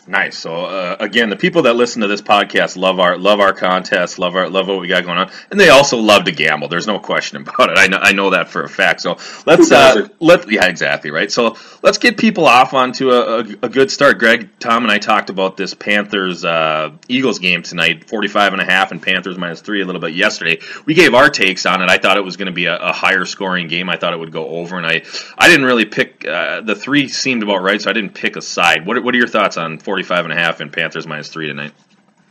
Nice. 0.10 0.40
So 0.40 0.66
uh, 0.66 0.96
again, 1.00 1.30
the 1.30 1.36
people 1.36 1.62
that 1.64 1.76
listen 1.76 2.02
to 2.02 2.08
this 2.08 2.20
podcast 2.20 2.76
love 2.76 3.00
our 3.00 3.16
love 3.16 3.40
our 3.40 3.54
contest, 3.54 4.18
love 4.18 4.36
our 4.36 4.50
love 4.50 4.68
what 4.68 4.80
we 4.80 4.88
got 4.88 5.06
going 5.06 5.20
on, 5.20 5.30
and 5.52 5.60
they 5.60 5.70
also 5.70 5.98
love 5.98 6.24
to 6.24 6.32
gamble. 6.32 6.68
There's 6.68 6.88
no 6.88 6.98
question 6.98 7.38
about 7.44 7.70
it. 7.70 7.78
I 7.78 7.86
know 7.86 8.00
I 8.02 8.14
know 8.14 8.32
that 8.32 8.50
for 8.50 8.64
a 8.64 8.70
fact. 8.70 9.02
So 9.02 9.18
let's 9.46 9.72
uh, 9.72 10.08
let 10.20 10.52
yeah 10.52 10.66
exactly 10.66 11.12
right. 11.12 11.32
So 11.32 11.58
let's 11.84 12.00
get 12.00 12.18
people 12.18 12.48
off 12.48 12.74
onto 12.74 13.12
a, 13.12 13.22
a, 13.22 13.40
a, 13.62 13.70
good 13.70 13.92
start. 13.92 14.18
Greg, 14.18 14.50
Tom, 14.58 14.82
and 14.82 14.92
I 14.92 14.98
talked 14.98 15.30
about 15.30 15.58
this 15.58 15.76
Panthers 15.76 16.44
uh, 16.44 16.90
Eagles 17.08 17.38
game 17.38 17.62
tonight, 17.62 18.10
45 18.10 18.54
and 18.54 18.64
a 18.64 18.66
half, 18.66 18.92
and 18.92 19.00
Panthers 19.00 19.38
minus 19.38 19.62
three 19.62 19.84
a 19.84 19.86
little 19.86 20.02
bit 20.02 20.16
yesterday. 20.16 20.60
We 20.88 20.96
gave 20.96 21.14
our 21.14 21.30
takes 21.30 21.68
on 21.68 21.84
it. 21.84 21.90
I 21.92 22.00
thought 22.00 22.18
it 22.18 22.24
was 22.26 22.36
going 22.36 22.48
to 22.48 22.52
be 22.52 22.66
a, 22.66 22.78
a, 22.78 22.94
higher 22.94 23.26
scoring 23.26 23.68
game. 23.68 23.92
I 23.92 23.98
thought 23.98 24.14
it 24.14 24.20
would 24.20 24.32
go 24.32 24.48
over, 24.48 24.76
and 24.76 24.88
I 24.88 25.04
I 25.38 25.50
didn't 25.50 25.68
really 25.68 25.86
pick 25.86 26.28
uh, 26.28 26.62
the 26.62 26.74
three 26.74 27.10
seemed 27.10 27.44
about 27.44 27.62
right, 27.62 27.80
so 27.80 27.92
I 27.92 27.94
didn't 27.94 28.16
pick 28.16 28.38
a 28.38 28.42
side. 28.42 28.88
What 28.88 29.04
what 29.04 29.14
are 29.14 29.18
your 29.20 29.28
thoughts 29.28 29.56
on 29.56 29.78
40? 29.78 29.99
45 30.00 30.26
and 30.26 30.34
a 30.34 30.38
half 30.38 30.62
and 30.62 30.72
Panthers 30.72 31.06
minus 31.06 31.28
three 31.28 31.48
tonight. 31.48 31.74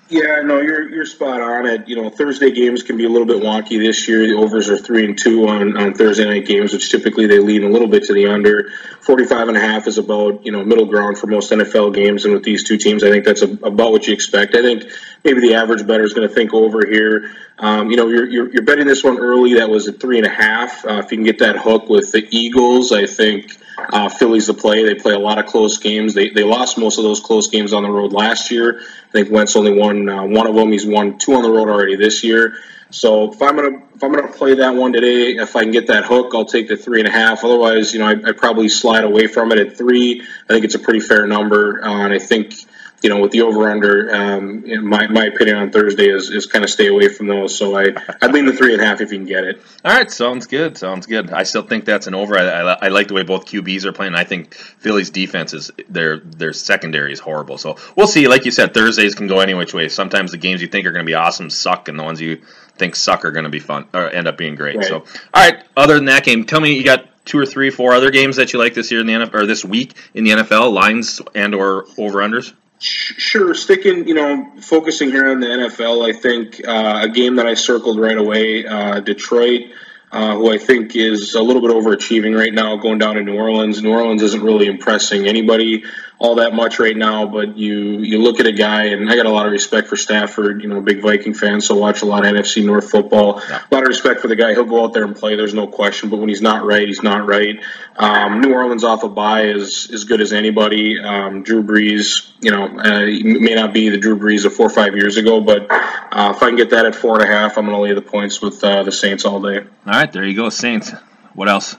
Yeah, 0.09 0.41
no, 0.43 0.63
you're 0.63 0.89
you're 0.89 1.05
spot 1.05 1.43
on. 1.43 1.67
It 1.67 1.87
you 1.87 1.97
know 1.97 2.09
Thursday 2.09 2.51
games 2.51 2.83
can 2.83 2.97
be 2.97 3.05
a 3.05 3.11
little 3.11 3.27
bit 3.27 3.43
wonky 3.43 3.79
this 3.79 4.09
year. 4.09 4.27
The 4.27 4.37
overs 4.37 4.71
are 4.71 4.79
three 4.79 5.05
and 5.05 5.19
two 5.19 5.47
on, 5.47 5.77
on 5.77 5.93
Thursday 5.93 6.25
night 6.25 6.47
games, 6.47 6.73
which 6.73 6.91
typically 6.91 7.27
they 7.27 7.41
lean 7.41 7.63
a 7.63 7.69
little 7.69 7.89
bit 7.89 8.05
to 8.05 8.15
the 8.15 8.29
under. 8.29 8.71
45 9.03 9.49
and 9.49 9.57
a 9.59 9.61
half 9.61 9.87
is 9.87 9.99
about 9.99 10.47
you 10.47 10.53
know 10.53 10.65
middle 10.65 10.87
ground 10.87 11.19
for 11.19 11.27
most 11.27 11.53
NFL 11.53 11.95
games, 11.95 12.25
and 12.25 12.33
with 12.33 12.43
these 12.43 12.65
two 12.65 12.79
teams, 12.79 13.05
I 13.05 13.11
think 13.11 13.27
that's 13.27 13.43
a, 13.43 13.53
about 13.53 13.93
what 13.93 14.07
you 14.07 14.15
expect. 14.15 14.55
I 14.55 14.63
think 14.63 14.85
maybe 15.25 15.41
the 15.41 15.57
average 15.57 15.87
bettor 15.87 16.05
is 16.05 16.15
going 16.15 16.27
to 16.27 16.35
think 16.35 16.55
over 16.55 16.87
here. 16.89 17.31
Um, 17.59 17.91
you 17.91 17.99
know, 17.99 18.09
you're, 18.09 18.31
you're, 18.31 18.51
you're 18.51 18.65
betting 18.65 18.87
this 18.87 19.05
one 19.05 19.19
early. 19.19 19.55
That 19.55 19.69
was 19.69 19.89
at 19.89 20.01
three 20.01 20.17
and 20.17 20.27
a 20.27 20.31
half. 20.31 20.87
Uh, 20.87 21.03
if 21.05 21.13
you 21.13 21.19
can 21.19 21.25
get 21.25 21.41
that 21.41 21.57
hook 21.57 21.91
with 21.91 22.13
the 22.13 22.27
Eagles, 22.31 22.93
I 22.93 23.05
think 23.05 23.59
uh, 23.79 24.09
Philly's 24.09 24.47
the 24.47 24.55
play. 24.55 24.85
They 24.85 24.95
play 24.95 25.15
a 25.15 25.19
lot 25.19 25.39
of 25.39 25.47
close 25.47 25.79
games. 25.79 26.15
They, 26.15 26.31
they 26.31 26.45
lost 26.45 26.79
most 26.79 26.99
of 26.99 27.05
those 27.05 27.21
close 27.21 27.49
games 27.49 27.73
on 27.73 27.83
the 27.83 27.91
road 27.91 28.13
last 28.13 28.51
year. 28.51 28.81
I 28.81 29.11
think 29.13 29.31
Wentz 29.31 29.57
only 29.57 29.73
won 29.73 30.09
uh, 30.09 30.25
one 30.25 30.47
of 30.47 30.55
them. 30.55 30.73
He's 30.73 30.87
won 30.87 31.19
two 31.19 31.35
on 31.35 31.43
the 31.43 31.51
road 31.51 31.69
already 31.69 31.97
this 31.97 32.25
year. 32.25 32.57
So 32.91 33.33
if 33.33 33.43
I'm 33.43 33.57
gonna 33.57 33.83
if 33.95 34.03
I'm 34.03 34.13
gonna 34.13 34.33
play 34.33 34.55
that 34.55 34.71
one 34.71 34.93
today, 34.93 35.33
if 35.33 35.55
I 35.57 35.63
can 35.63 35.73
get 35.73 35.89
that 35.89 36.05
hook, 36.07 36.33
I'll 36.35 36.47
take 36.47 36.69
the 36.69 36.77
three 36.77 37.01
and 37.01 37.09
a 37.09 37.13
half. 37.13 37.45
Otherwise, 37.45 37.93
you 37.93 37.99
know, 37.99 38.07
I, 38.07 38.13
I 38.29 38.33
probably 38.33 38.69
slide 38.71 39.05
away 39.05 39.27
from 39.27 39.53
it 39.53 39.59
at 39.59 39.77
three. 39.77 40.23
I 40.23 40.53
think 40.53 40.65
it's 40.65 40.75
a 40.75 40.79
pretty 40.79 41.01
fair 41.01 41.27
number, 41.27 41.85
uh, 41.85 42.05
and 42.05 42.15
I 42.15 42.19
think 42.19 42.55
you 43.03 43.09
know, 43.09 43.21
with 43.21 43.31
the 43.31 43.43
over 43.43 43.71
under, 43.71 44.13
um, 44.15 44.65
my, 44.89 45.07
my 45.07 45.27
opinion 45.27 45.57
on 45.57 45.71
Thursday 45.71 46.09
is, 46.09 46.31
is 46.31 46.47
kind 46.47 46.65
of 46.65 46.71
stay 46.71 46.89
away 46.89 47.09
from 47.09 47.29
those. 47.29 47.57
So 47.57 47.79
I 47.79 47.95
I'd 48.21 48.33
lean 48.33 48.47
the 48.47 48.53
three 48.53 48.73
and 48.73 48.83
a 48.83 48.85
half 48.85 49.01
if 49.01 49.13
you 49.13 49.19
can 49.19 49.27
get 49.27 49.45
it. 49.45 49.63
All 49.85 49.93
right, 49.93 50.11
sounds 50.11 50.47
good. 50.47 50.77
Sounds 50.77 51.07
good. 51.07 51.31
I 51.31 51.45
still 51.45 51.63
think 51.63 51.85
that's 51.85 52.07
an 52.09 52.15
over. 52.15 52.37
I, 52.37 52.45
I, 52.45 52.87
I 52.87 52.89
like 52.89 53.09
the 53.09 53.15
way 53.15 53.23
both 53.23 53.47
QBs 53.47 53.85
are 53.85 53.93
playing. 53.93 54.15
I 54.15 54.25
think 54.25 54.55
Philly's 54.55 55.11
defense 55.11 55.55
is 55.55 55.71
their 55.89 56.19
their 56.19 56.53
secondary 56.53 57.13
is 57.13 57.21
horrible. 57.21 57.59
So 57.59 57.77
we'll 57.97 58.09
see. 58.09 58.27
Like 58.27 58.45
you 58.45 58.51
said, 58.51 58.75
Thursdays 58.75 59.15
can 59.15 59.29
go 59.29 59.41
any 59.41 59.55
which 59.55 59.75
way. 59.75 59.89
Sometimes 59.89 60.33
the 60.33 60.39
games 60.39 60.61
you 60.61 60.69
think 60.69 60.87
are 60.87 60.93
going 60.93 61.05
to 61.05 61.11
be 61.11 61.15
awesome 61.15 61.51
suck, 61.51 61.89
and 61.89 61.99
the 61.99 62.05
ones 62.05 62.21
you 62.21 62.43
think 62.77 62.97
suck 62.97 63.25
are 63.25 63.31
going 63.31 63.45
to 63.45 63.51
be 63.51 63.61
fun 63.61 63.87
or 63.95 64.11
end 64.11 64.27
up 64.27 64.37
being 64.37 64.57
great. 64.57 64.77
Right. 64.77 64.87
So 64.87 64.97
all 64.97 65.05
right. 65.35 65.63
Other 65.77 65.95
than 65.95 66.07
that 66.07 66.25
game, 66.25 66.45
tell 66.45 66.61
me 66.61 66.75
you 66.75 66.85
got 66.85 67.07
two 67.25 67.39
or 67.39 67.47
three, 67.47 67.71
four 67.71 67.93
other 67.93 68.11
games 68.11 68.37
that 68.37 68.53
you 68.53 68.59
like 68.59 68.75
this 68.75 68.91
year 68.91 69.01
in 69.01 69.07
the 69.07 69.13
NFL 69.13 69.35
or 69.35 69.47
this 69.47 69.65
week 69.65 69.95
in 70.15 70.25
the 70.25 70.31
NFL 70.31 70.73
lines 70.73 71.21
and 71.35 71.55
or 71.55 71.87
over 71.99 72.21
unders. 72.21 72.55
Sure, 72.81 73.55
sticking, 73.55 74.07
you 74.07 74.15
know, 74.15 74.53
focusing 74.61 75.11
here 75.11 75.29
on 75.29 75.41
the 75.41 75.47
NFL, 75.47 76.09
I 76.09 76.13
think 76.13 76.67
uh, 76.67 77.01
a 77.03 77.09
game 77.09 77.37
that 77.37 77.47
I 77.47 77.55
circled 77.55 77.99
right 77.99 78.17
away, 78.17 78.67
uh, 78.67 79.01
Detroit, 79.01 79.73
uh, 80.11 80.35
who 80.37 80.53
I 80.53 80.59
think 80.59 80.97
is 80.97 81.35
a 81.35 81.43
little 81.43 81.63
bit 81.63 81.71
overachieving 81.71 82.39
right 82.39 82.53
now, 82.53 82.77
going 82.77 82.99
down 82.99 83.17
to 83.17 83.23
New 83.23 83.37
Orleans. 83.37 83.83
New 83.83 83.93
Orleans 83.93 84.23
isn't 84.23 84.43
really 84.43 84.67
impressing 84.67 85.27
anybody 85.27 85.85
all 86.21 86.37
that 86.37 86.53
much 86.53 86.81
right 86.81 86.97
now, 86.97 87.27
but 87.27 87.57
you 87.57 88.01
you 88.01 88.21
look 88.21 88.41
at 88.41 88.47
a 88.47 88.53
guy, 88.53 88.87
and 88.87 89.09
I 89.09 89.15
got 89.15 89.27
a 89.27 89.31
lot 89.31 89.47
of 89.47 89.53
respect 89.53 89.87
for 89.87 89.97
Stafford. 89.97 90.63
You 90.63 90.69
know, 90.69 90.81
big 90.81 91.01
Viking 91.01 91.33
fan, 91.33 91.61
so 91.61 91.77
watch 91.77 92.03
a 92.03 92.07
lot 92.07 92.27
of 92.27 92.33
NFC 92.33 92.65
North 92.65 92.91
football. 92.91 93.41
Yeah. 93.49 93.63
A 93.71 93.75
lot 93.75 93.85
of 93.85 93.89
respect 93.89 94.21
for 94.21 94.29
the 94.29 94.35
guy. 94.35 94.53
He'll 94.53 94.65
go 94.65 94.85
out 94.85 94.93
there 94.93 95.05
and 95.05 95.15
play. 95.15 95.37
There's 95.37 95.55
no 95.55 95.69
question. 95.69 96.11
But 96.11 96.19
when 96.19 96.29
he's 96.29 96.43
not 96.43 96.65
right, 96.65 96.87
he's 96.89 97.03
not 97.03 97.27
right. 97.27 97.61
Um, 97.97 98.41
New 98.41 98.53
Orleans 98.53 98.83
off 98.83 99.05
a 99.05 99.09
bye 99.09 99.47
is 99.47 99.91
as 99.93 100.05
good 100.05 100.21
as 100.21 100.33
anybody. 100.33 100.99
Um, 100.99 101.45
Drew 101.45 101.63
Brees, 101.63 102.33
you 102.41 102.51
know, 102.51 102.65
uh, 102.65 103.07
may 103.07 103.55
not 103.55 103.73
be 103.73 103.89
the 103.89 103.99
Drew 103.99 104.19
Brees 104.19 104.45
of 104.45 104.55
four 104.55 104.67
or 104.67 104.71
five 104.71 104.97
years 104.97 105.19
ago, 105.19 105.41
but 105.41 105.67
uh, 105.71 106.33
if 106.35 106.43
I 106.43 106.49
can 106.49 106.57
get 106.57 106.71
that 106.71 106.85
at 106.85 106.97
four 106.97 107.15
and 107.15 107.23
a 107.23 107.27
half, 107.27 107.59
I'm 107.59 107.67
going 107.67 107.77
to 107.77 107.83
lay 107.83 107.95
the 107.95 108.03
points 108.03 108.43
with 108.43 108.63
uh, 108.65 108.83
the 108.83 108.93
Saints 108.93 109.25
all 109.25 109.41
day. 109.41 109.59
All 109.59 109.93
right, 109.99 110.13
there 110.13 110.25
you 110.25 110.35
go, 110.35 110.49
Saints. 110.49 110.93
What 111.35 111.49
else? 111.49 111.77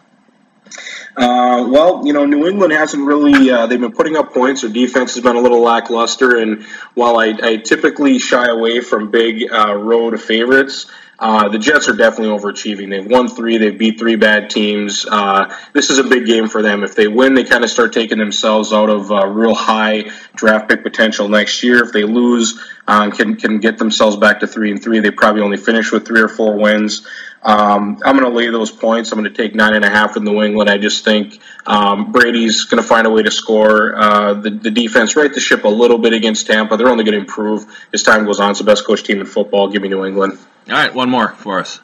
Uh, 1.16 1.68
well, 1.70 2.06
you 2.06 2.14
know, 2.14 2.26
New 2.26 2.48
England 2.48 2.72
hasn't 2.72 3.06
really, 3.06 3.50
uh, 3.50 3.68
they've 3.68 3.80
been 3.80 3.92
putting 3.92 4.16
up 4.16 4.34
points. 4.34 4.62
Their 4.62 4.70
defense 4.70 5.16
has 5.16 5.24
been 5.24 5.36
a 5.36 5.42
little 5.42 5.62
lackluster. 5.62 6.38
And 6.38 6.64
while 6.94 7.18
I, 7.18 7.34
I 7.42 7.58
typically 7.58 8.20
shy 8.20 8.46
away 8.46 8.80
from 8.82 9.12
big 9.12 9.52
uh, 9.52 9.74
road 9.74 10.22
favorites, 10.22 10.86
uh, 11.20 11.50
the 11.50 11.60
Jets 11.60 11.90
are 11.90 11.96
definitely 11.96 12.38
overachieving. 12.38 12.90
They've 12.90 13.06
won 13.06 13.28
three. 13.28 13.58
They've 13.58 13.78
beat 13.78 14.00
three 14.00 14.16
bad 14.16 14.50
teams. 14.50 15.06
Uh, 15.06 15.54
this 15.74 15.90
is 15.90 15.98
a 15.98 16.04
big 16.06 16.26
game 16.26 16.48
for 16.48 16.62
them. 16.62 16.84
If 16.84 16.96
they 16.96 17.10
win, 17.10 17.34
they 17.34 17.44
kind 17.44 17.66
of 17.66 17.70
start 17.70 17.92
taking 17.92 18.18
themselves 18.18 18.72
out 18.72 18.90
of 18.90 19.12
uh, 19.12 19.28
real 19.28 19.54
high 19.54 20.10
draft 20.36 20.70
pick 20.70 20.82
potential 20.82 21.28
next 21.28 21.62
year. 21.62 21.84
If 21.84 21.92
they 21.92 22.04
lose, 22.04 22.58
um, 22.88 23.12
can 23.12 23.36
can 23.36 23.60
get 23.60 23.78
themselves 23.78 24.16
back 24.16 24.40
to 24.40 24.48
three 24.48 24.72
and 24.72 24.82
three. 24.82 25.02
They 25.02 25.12
probably 25.12 25.42
only 25.42 25.58
finish 25.58 25.92
with 25.92 26.08
three 26.08 26.22
or 26.22 26.30
four 26.30 26.56
wins. 26.56 27.06
Um, 27.42 28.02
I'm 28.04 28.18
going 28.18 28.30
to 28.30 28.36
lay 28.36 28.50
those 28.50 28.72
points. 28.72 29.12
I'm 29.12 29.20
going 29.20 29.32
to 29.34 29.36
take 29.36 29.56
nine 29.56 29.74
and 29.74 29.86
a 29.86 29.90
half 29.90 30.18
in 30.18 30.24
New 30.24 30.42
England. 30.44 30.70
I 30.70 30.78
just 30.78 31.06
think 31.06 31.40
um, 31.66 32.12
Brady's 32.12 32.66
going 32.66 32.82
to 32.82 32.88
find 32.88 33.08
a 33.08 33.10
way 33.10 33.24
to 33.24 33.32
score. 33.32 33.96
Uh, 33.96 34.34
the, 34.34 34.50
the 34.50 34.72
defense 34.72 35.16
right 35.16 35.34
the 35.34 35.40
ship 35.40 35.64
a 35.64 35.70
little 35.70 35.98
bit 35.98 36.14
against 36.14 36.48
Tampa. 36.48 36.76
They're 36.76 36.90
only 36.90 37.04
going 37.04 37.16
to 37.16 37.22
improve 37.22 37.66
as 37.94 38.04
time 38.04 38.26
goes 38.26 38.40
on. 38.40 38.52
It's 38.52 38.60
the 38.60 38.66
best 38.66 38.86
coach 38.86 39.04
team 39.04 39.22
in 39.22 39.26
football. 39.26 39.70
Give 39.70 39.82
me 39.82 39.88
New 39.88 40.06
England. 40.06 40.38
All 40.68 40.74
right, 40.74 40.94
one 40.94 41.10
more 41.10 41.30
for 41.30 41.60
us. 41.60 41.80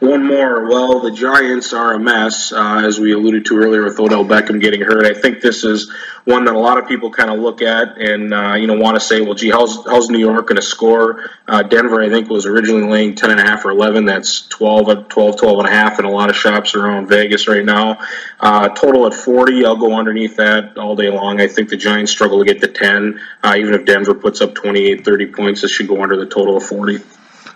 One 0.00 0.26
more. 0.26 0.68
Well, 0.68 1.00
the 1.00 1.10
Giants 1.10 1.72
are 1.72 1.94
a 1.94 1.98
mess, 1.98 2.52
uh, 2.52 2.82
as 2.84 2.98
we 2.98 3.12
alluded 3.12 3.46
to 3.46 3.58
earlier 3.58 3.84
with 3.84 3.98
Odell 3.98 4.24
Beckham 4.24 4.60
getting 4.60 4.80
hurt. 4.80 5.04
I 5.04 5.14
think 5.14 5.40
this 5.40 5.64
is 5.64 5.92
one 6.24 6.44
that 6.44 6.54
a 6.54 6.58
lot 6.58 6.78
of 6.78 6.86
people 6.86 7.10
kind 7.10 7.30
of 7.30 7.38
look 7.38 7.62
at 7.62 7.96
and 7.96 8.34
uh, 8.34 8.54
you 8.54 8.66
know 8.66 8.74
want 8.74 8.96
to 8.96 9.00
say, 9.00 9.20
well, 9.20 9.34
gee, 9.34 9.50
how's 9.50 9.84
how's 9.86 10.10
New 10.10 10.18
York 10.18 10.46
going 10.46 10.56
to 10.56 10.62
score? 10.62 11.30
Uh, 11.46 11.62
Denver, 11.62 12.02
I 12.02 12.08
think, 12.10 12.28
was 12.28 12.46
originally 12.46 12.88
laying 12.88 13.14
ten 13.14 13.30
and 13.30 13.40
a 13.40 13.42
half 13.42 13.64
or 13.64 13.70
eleven. 13.70 14.04
That's 14.04 14.46
12, 14.48 15.08
12, 15.08 15.36
12 15.38 15.58
and 15.58 15.68
a 15.68 15.70
half 15.70 15.98
in 15.98 16.04
a 16.04 16.10
lot 16.10 16.28
of 16.30 16.36
shops 16.36 16.74
around 16.74 17.08
Vegas 17.08 17.48
right 17.48 17.64
now. 17.64 17.98
Uh, 18.38 18.68
total 18.68 19.06
at 19.06 19.14
forty. 19.14 19.64
I'll 19.64 19.76
go 19.76 19.94
underneath 19.94 20.36
that 20.36 20.76
all 20.76 20.96
day 20.96 21.10
long. 21.10 21.40
I 21.40 21.48
think 21.48 21.70
the 21.70 21.76
Giants 21.76 22.12
struggle 22.12 22.38
to 22.38 22.44
get 22.44 22.60
to 22.60 22.68
ten. 22.68 23.20
Uh, 23.42 23.54
even 23.56 23.74
if 23.74 23.84
Denver 23.84 24.14
puts 24.14 24.40
up 24.40 24.54
28, 24.54 25.04
30 25.04 25.26
points, 25.26 25.62
this 25.62 25.70
should 25.70 25.88
go 25.88 26.02
under 26.02 26.16
the 26.16 26.26
total 26.26 26.56
of 26.56 26.62
forty. 26.62 26.98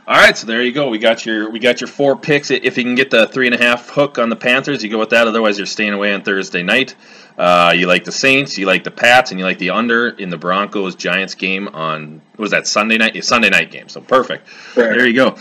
All 0.05 0.17
right, 0.17 0.37
so 0.37 0.49
there 0.49 0.63
you 0.63 0.73
go. 0.73 0.89
We 0.89 0.99
got 0.99 1.25
your 1.25 1.49
we 1.51 1.61
got 1.61 1.81
your 1.81 1.87
four 1.87 2.17
picks. 2.17 2.51
If 2.51 2.77
you 2.77 2.83
can 2.83 2.97
get 2.97 3.11
the 3.11 3.29
three 3.29 3.47
and 3.47 3.55
a 3.55 3.63
half 3.63 3.89
hook 3.89 4.19
on 4.19 4.31
the 4.31 4.37
Panthers, 4.37 4.83
you 4.83 4.91
go 4.91 4.99
with 4.99 5.11
that. 5.11 5.29
Otherwise, 5.29 5.59
you're 5.59 5.67
staying 5.67 5.93
away 5.93 6.13
on 6.13 6.23
Thursday 6.23 6.65
night. 6.65 6.97
Uh, 7.39 7.73
you 7.77 7.87
like 7.87 8.05
the 8.05 8.13
Saints, 8.13 8.59
you 8.59 8.67
like 8.67 8.83
the 8.83 8.91
Pats, 8.91 9.31
and 9.31 9.39
you 9.39 9.47
like 9.47 9.59
the 9.59 9.71
under 9.71 10.09
in 10.09 10.29
the 10.29 10.37
Broncos 10.37 10.97
Giants 10.97 11.37
game 11.37 11.69
on 11.69 12.21
was 12.37 12.51
that 12.51 12.67
Sunday 12.67 12.99
night? 12.99 13.25
Sunday 13.25 13.49
night 13.49 13.71
game. 13.71 13.89
So 13.89 14.01
perfect. 14.01 14.49
There 14.75 15.07
you 15.07 15.15
go. 15.15 15.37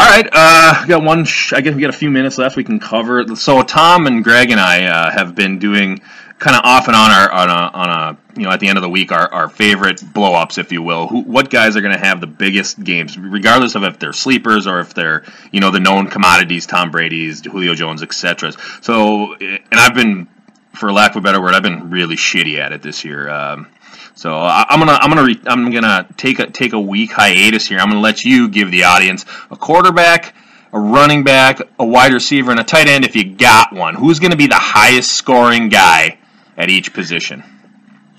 All 0.00 0.06
right, 0.06 0.26
uh, 0.32 0.86
got 0.86 1.02
one. 1.02 1.26
I 1.52 1.60
guess 1.60 1.74
we 1.74 1.82
got 1.82 1.90
a 1.90 1.92
few 1.92 2.10
minutes 2.10 2.38
left. 2.38 2.56
We 2.56 2.64
can 2.64 2.80
cover. 2.80 3.36
So 3.36 3.60
Tom 3.60 4.06
and 4.06 4.24
Greg 4.24 4.50
and 4.50 4.58
I 4.58 4.86
uh, 4.86 5.10
have 5.10 5.34
been 5.34 5.58
doing 5.58 6.00
kind 6.38 6.56
of 6.56 6.62
off 6.64 6.86
and 6.86 6.96
on 6.96 7.10
our 7.10 7.30
on 7.30 7.50
a, 7.50 7.76
on 7.76 7.90
a 7.90 8.18
you 8.34 8.44
know 8.44 8.50
at 8.50 8.60
the 8.60 8.68
end 8.68 8.78
of 8.78 8.82
the 8.82 8.88
week 8.88 9.12
our, 9.12 9.30
our 9.30 9.50
favorite 9.50 10.02
blow 10.14 10.32
ups, 10.32 10.56
if 10.56 10.72
you 10.72 10.80
will. 10.80 11.06
Who, 11.06 11.20
what 11.20 11.50
guys 11.50 11.76
are 11.76 11.82
going 11.82 11.92
to 11.92 12.02
have 12.02 12.22
the 12.22 12.26
biggest 12.26 12.82
games, 12.82 13.18
regardless 13.18 13.74
of 13.74 13.84
if 13.84 13.98
they're 13.98 14.14
sleepers 14.14 14.66
or 14.66 14.80
if 14.80 14.94
they're 14.94 15.22
you 15.52 15.60
know 15.60 15.70
the 15.70 15.80
known 15.80 16.06
commodities, 16.06 16.64
Tom 16.64 16.90
Brady's, 16.90 17.44
Julio 17.44 17.74
Jones, 17.74 18.02
etc. 18.02 18.52
So, 18.80 19.34
and 19.34 19.60
I've 19.72 19.94
been, 19.94 20.28
for 20.76 20.90
lack 20.90 21.10
of 21.10 21.16
a 21.16 21.20
better 21.20 21.42
word, 21.42 21.52
I've 21.52 21.62
been 21.62 21.90
really 21.90 22.16
shitty 22.16 22.58
at 22.58 22.72
it 22.72 22.80
this 22.80 23.04
year. 23.04 23.28
Um, 23.28 23.66
so 24.14 24.34
I, 24.34 24.66
am 24.70 24.80
gonna 24.80 24.92
I'm 24.92 25.10
gonna 25.10 25.24
re, 25.24 25.40
I'm 25.46 25.70
gonna 25.70 26.06
take 26.16 26.38
a 26.38 26.50
take 26.50 26.72
a 26.72 26.80
week 26.80 27.12
hiatus 27.12 27.66
here. 27.66 27.78
I'm 27.78 27.88
gonna 27.88 28.00
let 28.00 28.24
you 28.24 28.48
give 28.48 28.70
the 28.70 28.84
audience 28.84 29.24
a 29.50 29.56
quarterback 29.56 30.34
a 30.72 30.78
running 30.78 31.24
back, 31.24 31.60
a 31.78 31.84
wide 31.84 32.12
receiver, 32.12 32.50
and 32.50 32.60
a 32.60 32.64
tight 32.64 32.88
end 32.88 33.04
if 33.04 33.16
you 33.16 33.24
got 33.24 33.72
one. 33.72 33.94
Who's 33.94 34.18
to 34.30 34.36
be 34.36 34.46
the 34.46 34.54
highest 34.54 35.12
scoring 35.12 35.68
guy 35.68 36.18
at 36.56 36.70
each 36.70 36.92
position? 36.92 37.42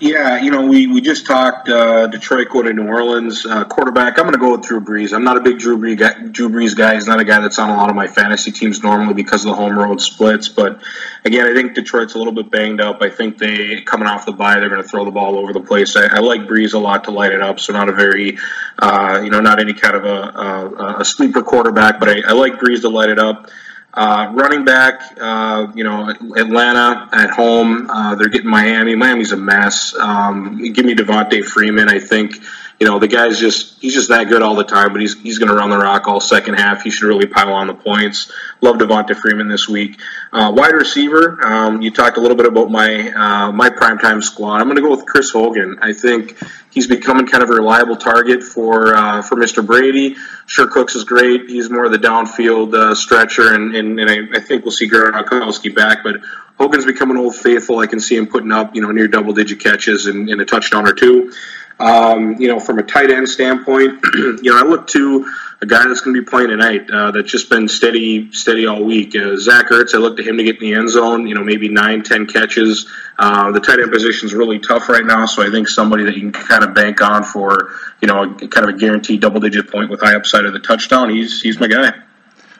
Yeah, 0.02 0.40
you 0.40 0.50
know, 0.50 0.66
we, 0.66 0.88
we 0.88 1.00
just 1.00 1.26
talked 1.26 1.68
uh, 1.68 2.08
Detroit 2.08 2.48
going 2.48 2.66
to 2.66 2.72
New 2.72 2.88
Orleans. 2.88 3.46
Uh, 3.46 3.62
quarterback, 3.62 4.18
I'm 4.18 4.24
going 4.24 4.32
to 4.32 4.40
go 4.40 4.50
with 4.50 4.62
Drew 4.62 4.80
Brees. 4.80 5.12
I'm 5.12 5.22
not 5.22 5.36
a 5.36 5.40
big 5.40 5.60
Drew 5.60 5.78
Brees, 5.78 5.96
guy, 5.96 6.26
Drew 6.26 6.48
Brees 6.48 6.74
guy. 6.74 6.94
He's 6.94 7.06
not 7.06 7.20
a 7.20 7.24
guy 7.24 7.38
that's 7.38 7.56
on 7.60 7.70
a 7.70 7.76
lot 7.76 7.88
of 7.88 7.94
my 7.94 8.08
fantasy 8.08 8.50
teams 8.50 8.82
normally 8.82 9.14
because 9.14 9.44
of 9.44 9.50
the 9.50 9.54
home 9.54 9.78
road 9.78 10.00
splits. 10.00 10.48
But 10.48 10.82
again, 11.24 11.46
I 11.46 11.54
think 11.54 11.74
Detroit's 11.74 12.16
a 12.16 12.18
little 12.18 12.32
bit 12.32 12.50
banged 12.50 12.80
up. 12.80 13.00
I 13.00 13.10
think 13.10 13.38
they, 13.38 13.82
coming 13.82 14.08
off 14.08 14.26
the 14.26 14.32
bye, 14.32 14.58
they're 14.58 14.68
going 14.68 14.82
to 14.82 14.88
throw 14.88 15.04
the 15.04 15.12
ball 15.12 15.38
over 15.38 15.52
the 15.52 15.60
place. 15.60 15.94
I, 15.94 16.06
I 16.06 16.18
like 16.18 16.48
Brees 16.48 16.74
a 16.74 16.78
lot 16.78 17.04
to 17.04 17.12
light 17.12 17.30
it 17.30 17.40
up, 17.40 17.60
so 17.60 17.72
not 17.72 17.88
a 17.88 17.92
very, 17.92 18.38
uh, 18.80 19.20
you 19.22 19.30
know, 19.30 19.40
not 19.40 19.60
any 19.60 19.72
kind 19.72 19.94
of 19.94 20.04
a, 20.04 20.08
a, 20.08 20.96
a 20.98 21.04
sleeper 21.04 21.44
quarterback, 21.44 22.00
but 22.00 22.08
I, 22.08 22.22
I 22.26 22.32
like 22.32 22.54
Brees 22.54 22.80
to 22.80 22.88
light 22.88 23.10
it 23.10 23.20
up. 23.20 23.50
Uh, 23.94 24.32
running 24.32 24.64
back, 24.64 25.02
uh, 25.20 25.70
you 25.74 25.84
know, 25.84 26.08
Atlanta 26.08 27.08
at 27.12 27.30
home. 27.30 27.90
Uh, 27.90 28.14
they're 28.14 28.30
getting 28.30 28.48
Miami. 28.48 28.94
Miami's 28.94 29.32
a 29.32 29.36
mess. 29.36 29.94
Um, 29.94 30.56
give 30.72 30.86
me 30.86 30.94
Devonta 30.94 31.44
Freeman. 31.44 31.90
I 31.90 31.98
think 31.98 32.42
you 32.82 32.88
know 32.88 32.98
the 32.98 33.06
guy's 33.06 33.38
just 33.38 33.80
he's 33.80 33.94
just 33.94 34.08
that 34.08 34.24
good 34.28 34.42
all 34.42 34.56
the 34.56 34.64
time. 34.64 34.90
But 34.90 35.02
he's 35.02 35.14
he's 35.22 35.38
going 35.38 35.50
to 35.50 35.54
run 35.54 35.70
the 35.70 35.78
rock 35.78 36.08
all 36.08 36.18
second 36.18 36.54
half. 36.54 36.82
He 36.82 36.90
should 36.90 37.06
really 37.06 37.26
pile 37.26 37.52
on 37.52 37.68
the 37.68 37.74
points. 37.74 38.32
Love 38.60 38.78
Devonta 38.78 39.14
Freeman 39.14 39.46
this 39.46 39.68
week. 39.68 40.00
Uh, 40.32 40.52
wide 40.52 40.72
receiver. 40.72 41.38
Um, 41.46 41.80
you 41.80 41.92
talked 41.92 42.16
a 42.16 42.20
little 42.20 42.36
bit 42.36 42.46
about 42.46 42.72
my 42.72 43.08
uh, 43.12 43.52
my 43.52 43.70
primetime 43.70 44.20
squad. 44.20 44.56
I'm 44.56 44.64
going 44.64 44.74
to 44.74 44.82
go 44.82 44.90
with 44.90 45.06
Chris 45.06 45.30
Hogan. 45.30 45.78
I 45.80 45.92
think 45.92 46.36
he's 46.72 46.88
becoming 46.88 47.28
kind 47.28 47.44
of 47.44 47.50
a 47.50 47.52
reliable 47.52 47.94
target 47.94 48.42
for 48.42 48.96
uh, 48.96 49.22
for 49.22 49.36
Mr. 49.36 49.64
Brady. 49.64 50.16
Sure, 50.46 50.66
Cooks 50.66 50.96
is 50.96 51.04
great. 51.04 51.48
He's 51.48 51.70
more 51.70 51.84
of 51.84 51.92
the 51.92 51.98
downfield 51.98 52.74
uh, 52.74 52.96
stretcher, 52.96 53.54
and, 53.54 53.76
and, 53.76 54.00
and 54.00 54.10
I, 54.10 54.38
I, 54.38 54.40
think 54.40 54.64
we'll 54.64 54.72
see 54.72 54.90
Gronkowski 54.90 55.72
back. 55.72 56.02
But 56.02 56.16
Hogan's 56.62 56.86
becoming 56.86 57.16
old 57.16 57.34
faithful. 57.34 57.80
I 57.80 57.88
can 57.88 57.98
see 57.98 58.14
him 58.14 58.28
putting 58.28 58.52
up 58.52 58.76
you 58.76 58.82
know 58.82 58.92
near 58.92 59.08
double 59.08 59.32
digit 59.32 59.58
catches 59.58 60.06
and, 60.06 60.28
and 60.28 60.40
a 60.40 60.44
touchdown 60.44 60.86
or 60.86 60.92
two. 60.92 61.32
Um, 61.80 62.36
you 62.40 62.46
know, 62.46 62.60
from 62.60 62.78
a 62.78 62.84
tight 62.84 63.10
end 63.10 63.28
standpoint, 63.28 64.00
you 64.14 64.42
know, 64.44 64.58
I 64.58 64.62
look 64.62 64.86
to 64.88 65.26
a 65.60 65.66
guy 65.66 65.88
that's 65.88 66.02
going 66.02 66.14
to 66.14 66.22
be 66.22 66.28
playing 66.28 66.50
tonight 66.50 66.88
uh, 66.88 67.10
that's 67.10 67.32
just 67.32 67.50
been 67.50 67.66
steady, 67.66 68.30
steady 68.32 68.66
all 68.66 68.84
week. 68.84 69.16
Uh, 69.16 69.36
Zach 69.36 69.70
Ertz, 69.70 69.92
I 69.92 69.98
look 69.98 70.18
to 70.18 70.22
him 70.22 70.36
to 70.36 70.44
get 70.44 70.56
in 70.56 70.60
the 70.60 70.74
end 70.74 70.88
zone. 70.88 71.26
You 71.26 71.34
know, 71.34 71.42
maybe 71.42 71.68
nine, 71.68 72.04
ten 72.04 72.26
catches. 72.26 72.88
Uh, 73.18 73.50
the 73.50 73.58
tight 73.58 73.80
end 73.80 73.90
position 73.90 74.26
is 74.26 74.34
really 74.34 74.60
tough 74.60 74.88
right 74.88 75.04
now, 75.04 75.26
so 75.26 75.42
I 75.42 75.50
think 75.50 75.66
somebody 75.66 76.04
that 76.04 76.14
you 76.14 76.30
can 76.30 76.32
kind 76.32 76.62
of 76.62 76.74
bank 76.74 77.00
on 77.00 77.24
for, 77.24 77.72
you 78.00 78.06
know, 78.06 78.22
a, 78.22 78.46
kind 78.46 78.68
of 78.68 78.76
a 78.76 78.78
guaranteed 78.78 79.20
double-digit 79.20 79.68
point 79.68 79.90
with 79.90 80.00
high 80.00 80.14
upside 80.14 80.44
of 80.44 80.52
the 80.52 80.60
touchdown. 80.60 81.10
He's 81.10 81.40
he's 81.40 81.58
my 81.58 81.66
guy. 81.66 81.92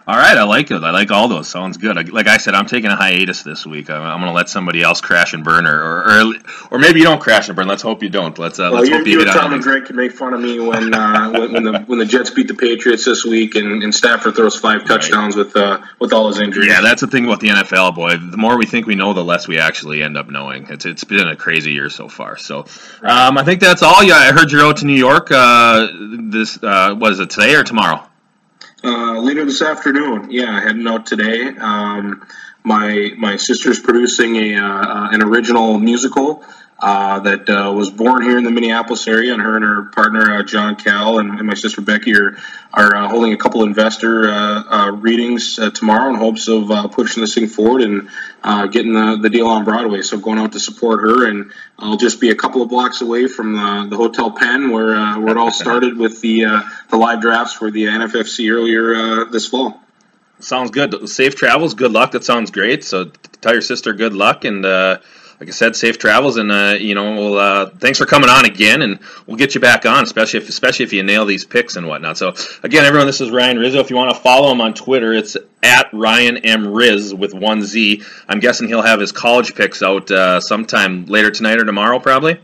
All 0.04 0.16
right, 0.16 0.36
I 0.36 0.42
like 0.42 0.68
it. 0.72 0.82
I 0.82 0.90
like 0.90 1.12
all 1.12 1.28
those. 1.28 1.46
Sounds 1.46 1.76
good. 1.76 2.12
Like 2.12 2.26
I 2.26 2.38
said, 2.38 2.54
I'm 2.54 2.66
taking 2.66 2.90
a 2.90 2.96
hiatus 2.96 3.44
this 3.44 3.64
week. 3.64 3.88
I'm, 3.88 4.02
I'm 4.02 4.18
going 4.18 4.30
to 4.30 4.34
let 4.34 4.48
somebody 4.48 4.82
else 4.82 5.00
crash 5.00 5.32
and 5.32 5.44
burn, 5.44 5.64
or, 5.64 6.02
or 6.02 6.34
or 6.72 6.78
maybe 6.80 6.98
you 6.98 7.04
don't 7.04 7.20
crash 7.20 7.48
and 7.48 7.54
burn. 7.54 7.68
Let's 7.68 7.82
hope 7.82 8.02
you 8.02 8.08
don't. 8.08 8.36
Let's 8.36 8.58
uh, 8.58 8.70
well, 8.72 8.80
let's 8.80 8.88
hope 8.88 9.06
you, 9.06 9.20
you 9.20 9.24
get 9.24 9.32
Tom 9.32 9.52
and 9.52 9.62
Greg 9.62 9.84
can 9.84 9.94
make 9.94 10.10
fun 10.10 10.34
of 10.34 10.40
me 10.40 10.58
when 10.58 10.92
uh, 10.92 11.30
when, 11.30 11.52
when, 11.52 11.62
the 11.62 11.78
when 11.86 11.98
the 12.00 12.04
Jets 12.04 12.30
beat 12.30 12.48
the 12.48 12.54
Patriots 12.54 13.04
this 13.04 13.24
week, 13.24 13.54
and, 13.54 13.84
and 13.84 13.94
Stafford 13.94 14.34
throws 14.34 14.56
five 14.56 14.84
touchdowns 14.86 15.36
right. 15.36 15.46
with 15.46 15.56
uh, 15.56 15.80
with 16.00 16.12
all 16.12 16.26
his 16.26 16.40
injuries. 16.40 16.66
Yeah, 16.66 16.80
that's 16.80 17.02
the 17.02 17.06
thing 17.06 17.24
about 17.24 17.38
the 17.38 17.48
NFL, 17.48 17.94
boy. 17.94 18.16
The 18.16 18.36
more 18.36 18.58
we 18.58 18.66
think 18.66 18.86
we 18.86 18.96
know, 18.96 19.12
the 19.12 19.22
less 19.22 19.46
we 19.46 19.58
actually 19.58 20.02
end 20.02 20.16
up 20.16 20.28
knowing. 20.28 20.66
It's 20.68 20.84
it's 20.84 21.04
been 21.04 21.28
a 21.28 21.36
crazy 21.36 21.72
year 21.72 21.90
so 21.90 22.08
far. 22.08 22.36
So 22.38 22.66
um, 23.02 23.38
I 23.38 23.44
think 23.44 23.60
that's 23.60 23.84
all. 23.84 24.02
Yeah, 24.02 24.14
I 24.14 24.32
heard 24.32 24.50
you're 24.50 24.66
out 24.66 24.78
to 24.78 24.86
New 24.86 24.94
York. 24.94 25.28
Uh, 25.30 25.86
this 26.28 26.60
uh, 26.60 26.96
what 26.96 27.12
is 27.12 27.20
it 27.20 27.30
today 27.30 27.54
or 27.54 27.62
tomorrow? 27.62 28.08
Uh, 28.84 29.20
later 29.20 29.44
this 29.44 29.62
afternoon. 29.62 30.28
Yeah, 30.30 30.60
heading 30.60 30.88
out 30.88 31.06
today. 31.06 31.48
Um, 31.56 32.26
my 32.64 33.10
my 33.16 33.36
sister's 33.36 33.78
producing 33.78 34.36
a 34.36 34.56
uh, 34.56 35.08
an 35.12 35.22
original 35.22 35.78
musical 35.78 36.44
uh, 36.82 37.20
that 37.20 37.48
uh, 37.48 37.72
was 37.72 37.90
born 37.90 38.24
here 38.24 38.36
in 38.36 38.42
the 38.42 38.50
Minneapolis 38.50 39.06
area, 39.06 39.32
and 39.32 39.40
her 39.40 39.54
and 39.54 39.64
her 39.64 39.84
partner 39.90 40.38
uh, 40.38 40.42
John 40.42 40.74
Cal 40.74 41.20
and, 41.20 41.38
and, 41.38 41.46
my 41.46 41.54
sister 41.54 41.80
Becky 41.80 42.12
are 42.16 42.36
are 42.72 42.96
uh, 42.96 43.08
holding 43.08 43.32
a 43.32 43.36
couple 43.36 43.62
investor 43.62 44.28
uh, 44.28 44.90
readings 44.90 45.60
tomorrow 45.74 46.10
in 46.10 46.16
hopes 46.16 46.48
of 46.48 46.90
pushing 46.90 47.20
this 47.20 47.36
thing 47.36 47.46
forward 47.46 47.82
and 47.82 48.08
getting 48.72 48.94
the, 48.94 49.16
the 49.22 49.30
deal 49.30 49.46
on 49.46 49.64
Broadway. 49.64 50.02
So 50.02 50.18
going 50.18 50.40
out 50.40 50.52
to 50.52 50.60
support 50.60 51.02
her, 51.02 51.28
and 51.28 51.52
I'll 51.78 51.96
just 51.96 52.20
be 52.20 52.30
a 52.30 52.34
couple 52.34 52.62
of 52.62 52.68
blocks 52.68 53.00
away 53.00 53.28
from 53.28 53.52
the, 53.52 53.86
the 53.90 53.96
Hotel 53.96 54.32
Penn 54.32 54.70
where 54.70 54.96
where 55.20 55.28
it 55.28 55.36
all 55.36 55.52
started 55.52 55.96
with 55.96 56.20
the 56.20 56.64
the 56.90 56.96
live 56.96 57.20
drafts 57.20 57.52
for 57.52 57.70
the 57.70 57.84
NFFC 57.84 58.52
earlier 58.52 59.26
this 59.26 59.46
fall. 59.46 59.80
Sounds 60.40 60.72
good. 60.72 61.08
Safe 61.08 61.36
travels. 61.36 61.74
Good 61.74 61.92
luck. 61.92 62.10
That 62.10 62.24
sounds 62.24 62.50
great. 62.50 62.82
So 62.82 63.12
tell 63.40 63.52
your 63.52 63.62
sister 63.62 63.92
good 63.92 64.14
luck 64.14 64.44
and 64.44 64.64
like 65.42 65.48
I 65.48 65.50
said, 65.50 65.74
safe 65.74 65.98
travels, 65.98 66.36
and 66.36 66.52
uh, 66.52 66.76
you 66.78 66.94
know, 66.94 67.16
we'll, 67.16 67.36
uh, 67.36 67.70
thanks 67.70 67.98
for 67.98 68.06
coming 68.06 68.30
on 68.30 68.44
again, 68.44 68.80
and 68.80 69.00
we'll 69.26 69.36
get 69.36 69.56
you 69.56 69.60
back 69.60 69.84
on, 69.84 70.04
especially 70.04 70.38
if 70.38 70.48
especially 70.48 70.84
if 70.84 70.92
you 70.92 71.02
nail 71.02 71.24
these 71.24 71.44
picks 71.44 71.74
and 71.74 71.88
whatnot. 71.88 72.16
So 72.16 72.32
again, 72.62 72.84
everyone, 72.84 73.08
this 73.08 73.20
is 73.20 73.32
Ryan 73.32 73.56
Rizzio. 73.56 73.80
If 73.80 73.90
you 73.90 73.96
want 73.96 74.14
to 74.14 74.22
follow 74.22 74.52
him 74.52 74.60
on 74.60 74.72
Twitter, 74.72 75.12
it's 75.12 75.36
at 75.64 75.92
Ryan 75.92 76.36
M 76.36 76.68
Riz 76.68 77.12
with 77.12 77.34
one 77.34 77.62
Z. 77.62 78.04
I'm 78.28 78.38
guessing 78.38 78.68
he'll 78.68 78.82
have 78.82 79.00
his 79.00 79.10
college 79.10 79.56
picks 79.56 79.82
out 79.82 80.08
uh, 80.12 80.38
sometime 80.38 81.06
later 81.06 81.32
tonight 81.32 81.58
or 81.58 81.64
tomorrow, 81.64 81.98
probably. 81.98 82.38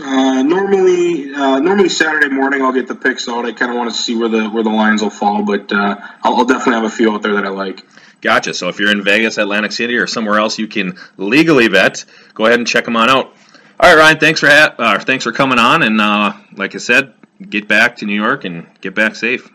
Uh, 0.00 0.42
normally, 0.42 1.32
uh, 1.32 1.60
normally 1.60 1.88
Saturday 1.88 2.28
morning 2.28 2.62
I'll 2.62 2.72
get 2.72 2.88
the 2.88 2.96
picks 2.96 3.28
out. 3.28 3.44
I 3.44 3.52
kind 3.52 3.70
of 3.70 3.76
want 3.76 3.92
to 3.94 3.96
see 3.96 4.16
where 4.16 4.28
the 4.28 4.48
where 4.48 4.64
the 4.64 4.70
lines 4.70 5.02
will 5.02 5.10
fall, 5.10 5.44
but 5.44 5.72
uh, 5.72 5.96
I'll, 6.22 6.36
I'll, 6.36 6.44
definitely 6.44 6.74
have 6.74 6.84
a 6.84 6.90
few 6.90 7.12
out 7.12 7.22
there 7.22 7.34
that 7.34 7.46
I 7.46 7.50
like. 7.50 7.82
Gotcha. 8.20 8.54
So 8.54 8.68
if 8.68 8.80
you're 8.80 8.90
in 8.90 9.04
Vegas, 9.04 9.38
Atlantic 9.38 9.70
City, 9.72 9.96
or 9.96 10.06
somewhere 10.08 10.38
else 10.38 10.58
you 10.58 10.66
can 10.66 10.98
legally 11.16 11.68
bet, 11.68 12.04
go 12.34 12.46
ahead 12.46 12.58
and 12.58 12.66
check 12.66 12.86
them 12.86 12.96
on 12.96 13.08
out. 13.08 13.34
All 13.78 13.94
right, 13.94 13.96
Ryan. 13.96 14.18
Thanks 14.18 14.40
for 14.40 14.48
ha- 14.48 14.74
uh, 14.78 14.98
thanks 14.98 15.24
for 15.24 15.32
coming 15.32 15.58
on, 15.58 15.82
and 15.82 16.00
uh, 16.00 16.32
like 16.56 16.74
I 16.74 16.78
said, 16.78 17.14
get 17.48 17.68
back 17.68 17.96
to 17.96 18.06
New 18.06 18.20
York 18.20 18.44
and 18.44 18.66
get 18.80 18.94
back 18.96 19.14
safe. 19.14 19.48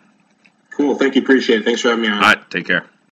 Cool. 0.71 0.95
Thank 0.95 1.15
you. 1.15 1.21
Appreciate 1.21 1.61
it. 1.61 1.65
Thanks 1.65 1.81
for 1.81 1.89
having 1.89 2.03
me 2.03 2.07
on. 2.07 2.15
All 2.15 2.21
right. 2.21 2.49
Take 2.49 2.67
care. 2.67 2.85